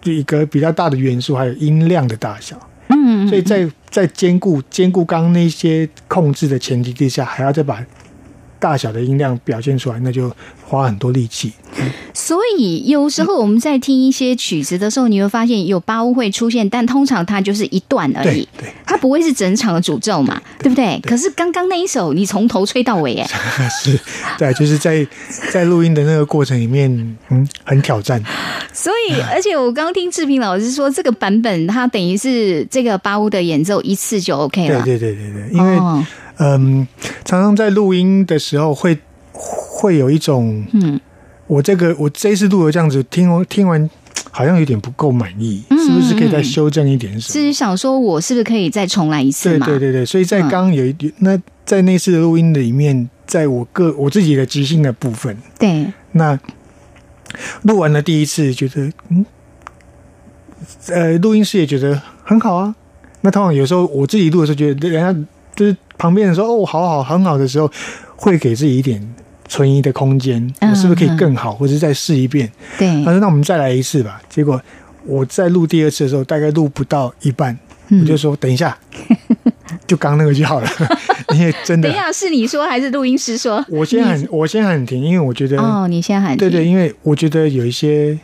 [0.00, 2.58] 就一个比较大的元素，还有音量的大小。
[2.88, 7.84] 嗯，所以在在兼顾兼顾刚刚那些控制的前提之下，还要再把。
[8.60, 10.34] 大小的音量表现出来，那就
[10.64, 11.52] 花很多力气。
[12.24, 20.98] 所以有时候我们在听一些曲子的时候，你会发现有八屋会出现，但通常它就是一段而已，对，它不会是整场的诅咒嘛，对不对？
[21.02, 23.28] 可是刚刚那一首，你从头吹到尾，哎，
[23.68, 24.00] 是，
[24.38, 25.06] 对，就是在
[25.52, 26.90] 在录音的那个过程里面，
[27.28, 28.22] 嗯，很挑战。
[28.72, 36.04] 所以，而且我刚刚听志平老师说，这个版本它等于是这个八屋的演奏一次就 OK 了，对对对对对，因为。
[36.38, 36.88] 嗯，
[37.24, 38.98] 常常在录音的时候会
[39.32, 40.98] 会有一种，嗯，
[41.46, 43.90] 我这个我这一次录的这样子，听完听完
[44.30, 47.12] 好像有点不够满意，是不是可以再修正一点？
[47.20, 47.44] 什么？
[47.44, 49.50] 是想说我是不是可以再重来一次？
[49.50, 56.38] 对对对对，所以在刚刚有一那在那次的录音里面，在我个我自己的即兴的部分，对，那
[57.62, 59.26] 录完了第一次，觉得嗯，
[60.88, 62.74] 呃，录音师也觉得很好啊。
[63.20, 65.76] 那通常有时候我自己录的时候，觉得人家就是。
[65.96, 67.70] 旁边人说哦，好好很好的时候，
[68.16, 69.00] 会给自己一点
[69.48, 72.50] 存疑的空间，我是不是可以更好，或者再试一遍？
[72.78, 74.20] 对，他说那我们再来一次吧。
[74.28, 74.60] 结果
[75.04, 77.56] 我在录第二次的时候，大概录不到一半，
[78.00, 78.76] 我就说等一下，
[79.86, 80.68] 就刚那个就好了。
[81.34, 83.64] 因为真的，等一下是你说还是录音师说？
[83.68, 88.18] 我先喊，我先喊停，因为我觉得哦，你先喊对对，因为我觉得有一些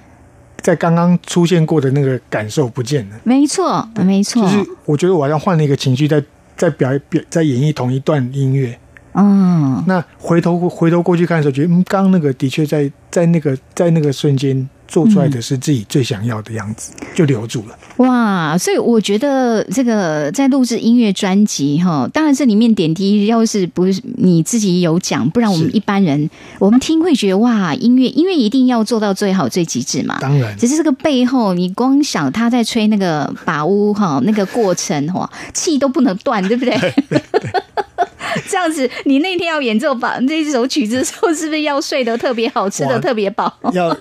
[0.61, 3.17] 在刚刚出现过的那个感受不见了。
[3.25, 6.23] 没错，没错，就是我觉得我好像换了一个情绪在。
[6.57, 8.79] 在表表在演绎同一段音乐，
[9.15, 17.77] 嗯，那回头回头过去看的时候，觉得嗯，刚刚那个的确在在那个在那个瞬间做出来的是自己最想要的样子，就留住了。
[17.97, 30.19] 哇，所以我觉得这个在录制音乐专辑哈，当然这里面点滴要是不是你自己有讲，不然我们一般人我们听会觉得哇，音乐音乐一定要做到最好最极致嘛。
[30.21, 36.77] 当然，只是这个背后，你光想他在吹那个把屋哈，那个过程哈，气都不能断，对不对？
[38.51, 43.53] 这样子，你那天要演奏把那首曲子的时候，是不是要睡得特别好，吃的特别饱？
[43.73, 43.97] 要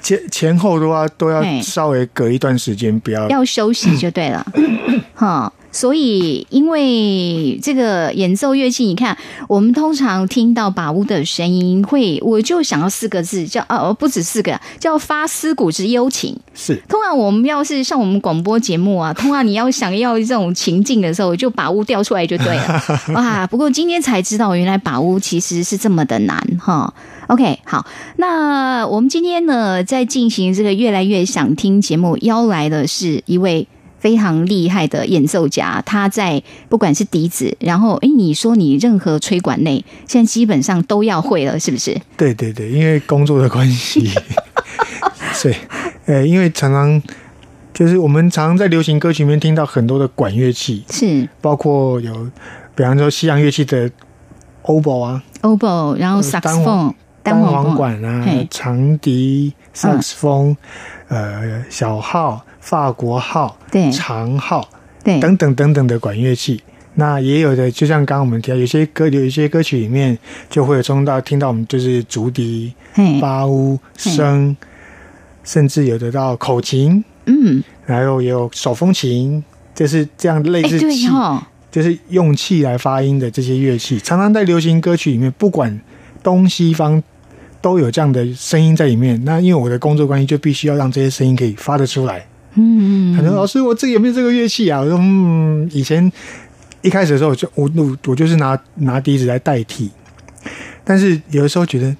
[0.00, 4.46] 前前后的话都要稍微隔一段时间，不要要休息就对了，
[5.14, 5.52] 哈。
[5.78, 9.16] 所以，因为这个演奏乐器，你看，
[9.46, 16.36] 我们通常听到把屋的声音，会我就想要四个字，叫呃，不止四个，叫发思古之幽情。
[16.52, 22.82] 是，通常我们要是像我们广播节目啊，通常你要想要这种情境的时候，就把屋调出来就对了。
[23.14, 26.92] 哇，不过今天才知道，原来把屋其实是这么的难哈。
[27.28, 33.68] OK，好，那我们今天呢，在进行这个越来越想听节目，邀来的是一位。
[33.98, 42.00] 非常厉害的演奏家，他在不管是笛子，然后哎，你说你任何吹管类，现在基本上都要会了，是不是？
[42.16, 44.10] 对对对，因为工作的关系，
[45.42, 45.56] 对，
[46.06, 47.02] 呃，因为常常
[47.74, 52.30] 就是我们常常在流行歌曲里面听到很多的管乐器，是包括有，
[52.74, 53.90] 比方说西洋乐器的
[54.62, 60.56] oboe 啊，oboe，然后萨克斯风、单簧管啊，长笛、萨克斯风，
[61.08, 62.44] 呃，小号。
[62.68, 63.90] 法国号、对。
[63.90, 64.68] 长号、
[65.02, 65.18] 对。
[65.20, 66.60] 等等等等的管乐器，
[66.96, 70.18] 那也有的，就像刚刚我们提到，有些歌有一些歌曲里面
[70.50, 72.74] 就会有中到听到我们就是竹笛、
[73.22, 74.54] 八乌声，
[75.44, 79.42] 甚至有得到口琴，嗯，然后也有手风琴，
[79.74, 81.08] 就是这样类似气，
[81.70, 85.80] 就是用气来发音的这些乐器，常常在流行歌曲里面，不管
[86.22, 87.02] 东西方
[87.62, 89.18] 都有这样的声音在里面。
[89.24, 92.26] 那因为我的工作关系，就必须要让这些声音可以发得出来。
[92.54, 96.10] 嗯，他说：“老师，我这有没有这个乐器啊？”我说：“嗯，以前
[96.82, 99.90] 一开始的时候，就我我我就是拿拿笛子来代替，
[100.84, 101.94] 但是有的时候觉得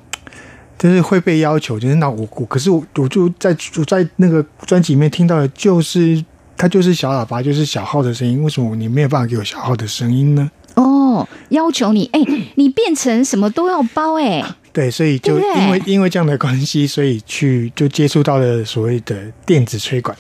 [0.79, 6.25] 就是会被要求，就是那我我可是我我就在我在那个专辑里面听到的就是
[6.57, 12.21] 它就是小喇叭，就是小号的声音，为什么你没有办法给我小号的声音呢？”哦，要求你哎，
[12.55, 20.17] 你变成什么都要包哎，对，所以就因为因为这样的关系，所以去就接触到了所谓的电子吹管。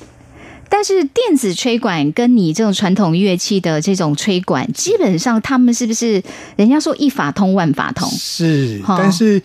[0.70, 6.22] 但是电子吹管跟你这种传统乐器的这种吹管，基本上他们是不是
[6.56, 8.06] 人家说一法通万法通？
[8.10, 9.40] 是，但是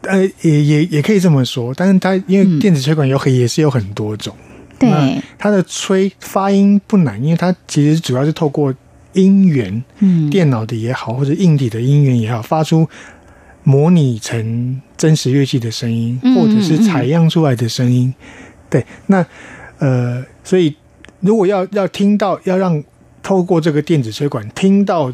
[0.00, 1.74] 呃，也也也可以这么说。
[1.74, 4.34] 但是它因为电子吹管有很也是有很多种，
[4.78, 4.90] 对
[5.38, 8.74] 它的吹发音不难，因为它其实主要是透过
[9.12, 12.88] 音源，嗯，电脑的也好，或者硬体的音源也好，发出
[13.62, 18.12] 模拟成真实乐器的声音，或者是采样出来的声音。
[18.70, 19.24] 对，那。
[19.82, 20.76] 呃，所以
[21.18, 22.80] 如果要要听到，要让
[23.20, 25.12] 透过这个电子吹管听到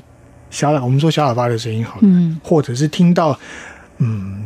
[0.51, 3.39] 小喇，我们说小喇叭的声音，好，嗯，或者是听到
[3.97, 4.45] 嗯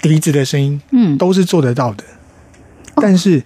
[0.00, 2.04] 笛子的声音，嗯，都是做得到的。
[2.94, 3.42] 但是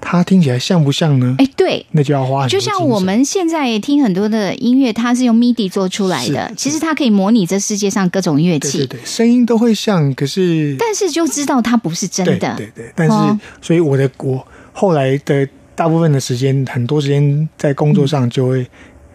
[0.00, 1.34] 它听起来像不像呢？
[1.38, 2.46] 哎，对，那就要花。
[2.46, 12.92] 就像我们现在听很多的音乐，它是用 MIDI 做出来的，其实它可以模拟这世界上各种乐器，对对，声音都会像，可是但是就知道它不是真的，对对。
[12.94, 18.66] 但是，所以我的我后来的大部分的时间，很多时间在工作上就会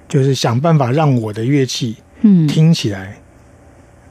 [0.10, 3.18] 就是想办法让我的乐器嗯听起来，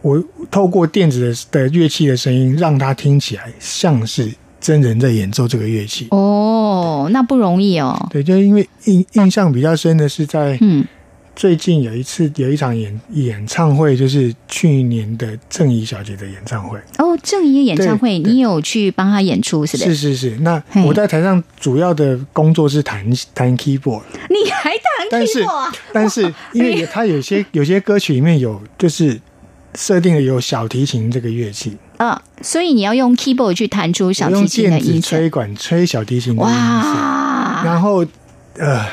[0.00, 4.32] 我透过电子的的乐器的声音，让它听起来像是。
[4.62, 8.08] 真人在演奏这个乐器哦，那不容易哦。
[8.10, 10.86] 对，就是因为印印象比较深的是在嗯
[11.34, 16.78] 最近有一次有一场演演唱会，就是去年的郑怡小姐的演唱会。
[16.98, 19.94] 哦，郑怡的演唱会，你有去帮她演出是不是？
[19.94, 20.36] 是是是。
[20.42, 24.72] 那我在台上主要的工作是弹弹 keyboard，你还
[25.08, 25.08] 弹 keyboard？
[25.10, 25.44] 但是
[25.94, 29.18] 但是因为他有些有些歌曲里面有就是
[29.74, 31.76] 设定了有小提琴这个乐器。
[31.96, 37.62] 啊，所以你要用 keyboard 去弹出小提琴的音色，吹管吹小提琴的音哇！
[37.64, 38.04] 然后
[38.58, 38.84] 呃，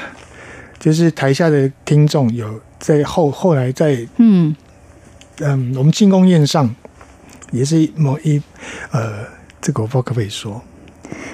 [0.80, 4.56] 就是台下的听众有在后后来在嗯。
[5.42, 6.76] 嗯，我们庆功宴上
[7.54, 8.42] 也是某一
[8.92, 9.26] 呃，
[9.62, 10.62] 这个我不知道可不可以说，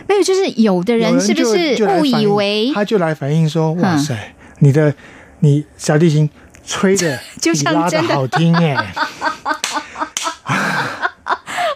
[0.07, 4.15] 没有，就是有的人是不是误以为他就来反映说，哇塞，
[4.59, 4.93] 你的
[5.39, 6.29] 你小提琴
[6.65, 8.93] 吹的 就像真的好听哎。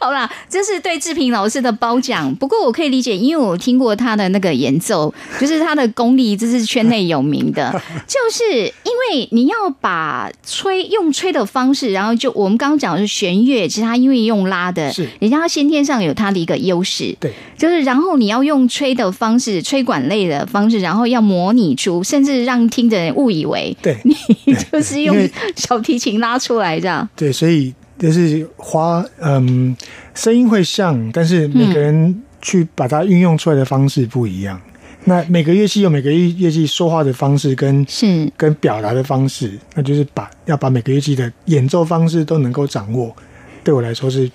[0.10, 2.34] 好啦，这是对志平老师的褒奖。
[2.38, 7.72] 不过我可以理解，因为我听过他的那个演奏，就是他的功力，这是圈内有名的。
[8.08, 17.16] 就是因为你要把吹用吹的方式，然后就我们刚刚讲的是弦乐，其实他因为用拉的，是人家先天上有他的一个优势。
[17.20, 24.16] 对，就是然后你要用吹的方式，吹管类的方式，然后要模拟出，甚至让听的人误以为对你
[24.72, 25.16] 就是用
[25.56, 27.08] 小提琴拉出来这样。
[27.16, 27.72] 对，所以。
[28.00, 29.76] 就是花，嗯，
[30.16, 34.60] 声音会像，但是每个人去把它运用出来的方式不一样。
[35.06, 43.16] 那每个乐器有每个乐乐器说话的方式跟是跟表达的方式，那就是把要把每个乐器的演奏方式都能够掌握，
[43.64, 44.30] 对我来说是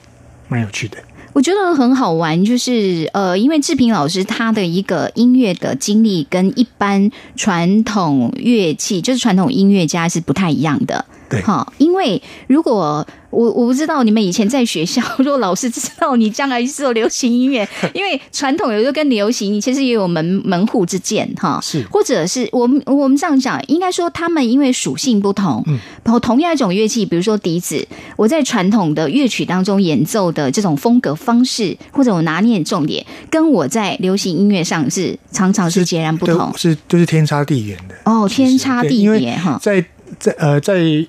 [0.48, 0.96] 蛮有趣的。
[1.34, 11.04] 我觉得很好玩，就是呃，因为志平老师他的一个音乐的经历跟一般传统乐器，就是传统音乐家是不太一样的。
[11.28, 39.84] 对，好，因为如果我我不知道你们以前在学校， 如果老师知道你将来是做流行音乐， 因为传统有时候跟流行其实也有门门户之见哈，是，或者是我们我们这样讲，应该说他们因为属性不同，嗯，然后同样一种乐器，比如说笛子，我在传统的乐曲当中演奏的这种风格方式，或者我拿捏重点，跟我在流行音乐上是常常是截然不同，是就是天差地远的哦，天差地别哈，在
[40.18, 41.06] 在呃在。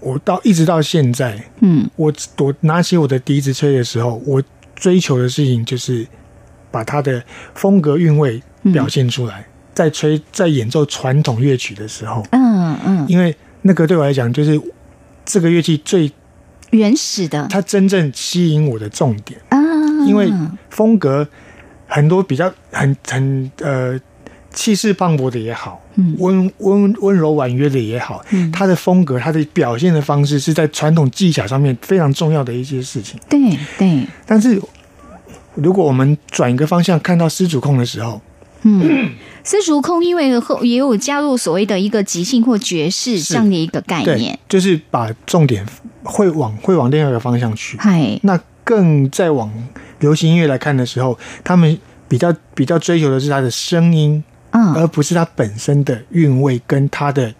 [0.00, 4.42] 我到一直到现在，嗯，我我拿起我的笛子吹的时候，我
[4.74, 6.06] 追求的事情就是
[6.70, 7.22] 把它的
[7.54, 8.42] 风格韵味
[8.72, 9.46] 表现出来。
[9.74, 14.60] 在吹在演奏传统乐曲的时候，嗯嗯，因为那个对我来讲就是
[15.24, 16.10] 这个乐器最
[16.70, 19.58] 原始的，它真正吸引我的重点啊。
[20.06, 20.32] 因为
[20.70, 21.26] 风格
[21.86, 24.00] 很多比较很很呃。
[24.58, 25.80] 气势磅礴的也好，
[26.18, 28.20] 温温温柔婉约的也好，
[28.52, 33.16] 他的风格，他的表现的方式是在传统技巧上面非常重要的一些事情。
[33.28, 34.04] 对对。
[34.26, 34.60] 但是，
[35.54, 38.20] 如果我们转一个方向看到丝竹控的时候，
[38.62, 39.12] 嗯，
[39.44, 45.64] 丝竹控因为后也有加入所谓的一个即兴或爵士这样的一个概念，就是把重点
[46.02, 47.78] 会往会往另外一个方向去。
[47.78, 49.52] 嗨，那更在往
[50.00, 51.78] 流行音乐来看的时候，他们
[52.08, 54.24] 比较比较追求的是他的声音。
[54.50, 57.32] 而不是它本身的韵味跟它的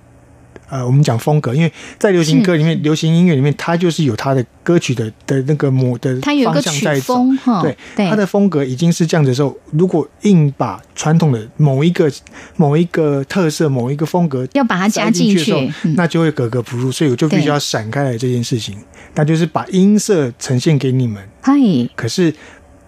[0.70, 7.24] 呃，我们讲风格，因为在流行歌里面、流行音乐里面，它就是有它的歌曲的的那个模的方向在走。
[7.62, 12.12] 对，它的风格已经是这样子的时候，如果硬把传统的某一个
[12.56, 16.92] 某一个特色、某一个风格要把它加进去，那就会格格不入。
[16.92, 18.76] 所以我就必须要闪开来这件事情，
[19.14, 21.26] 那就是把音色呈现给你们。
[21.40, 21.54] 嗨，
[21.96, 22.34] 可是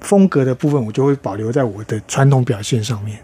[0.01, 3.19] 风格的部分，我就会保留在我的传统表现上面。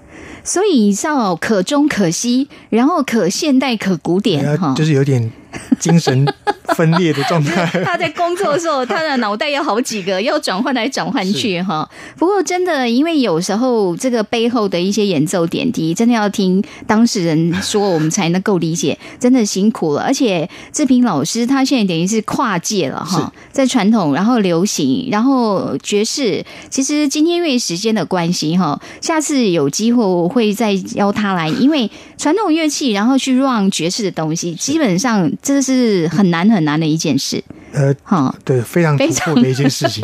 [0.47, 5.31] 所以叫可中可西，然后可现代可古典，哈，就是有点。
[5.79, 6.27] 精神
[6.75, 7.67] 分裂的状态。
[7.85, 11.89] 他在工作的时候，他的脑袋有好几个要转换来转换去哈。
[12.17, 18.99] 不过真的，因为有时候这个背后的一些演奏点滴，真的要听当事人说，我们才能够理解。
[19.19, 26.45] 真的辛苦了，而且志平老师他现在等于是跨界了哈，在传统，然后流行，然后爵士。
[26.71, 37.43] 其实今天因为时间的关系哈，下次有机会我会再邀他来，因为传统乐器，然后去 run 爵士的东西，基本上这是很难很难的一件事。
[37.73, 40.03] 呃，哈，对，非常突破的一件事情，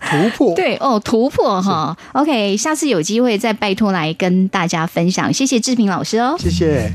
[0.00, 0.54] 突破。
[0.56, 1.96] 对哦，突破哈。
[2.12, 6.90] OK，下次有机会再拜托来跟大家分享，谢谢志平老师哦，谢谢。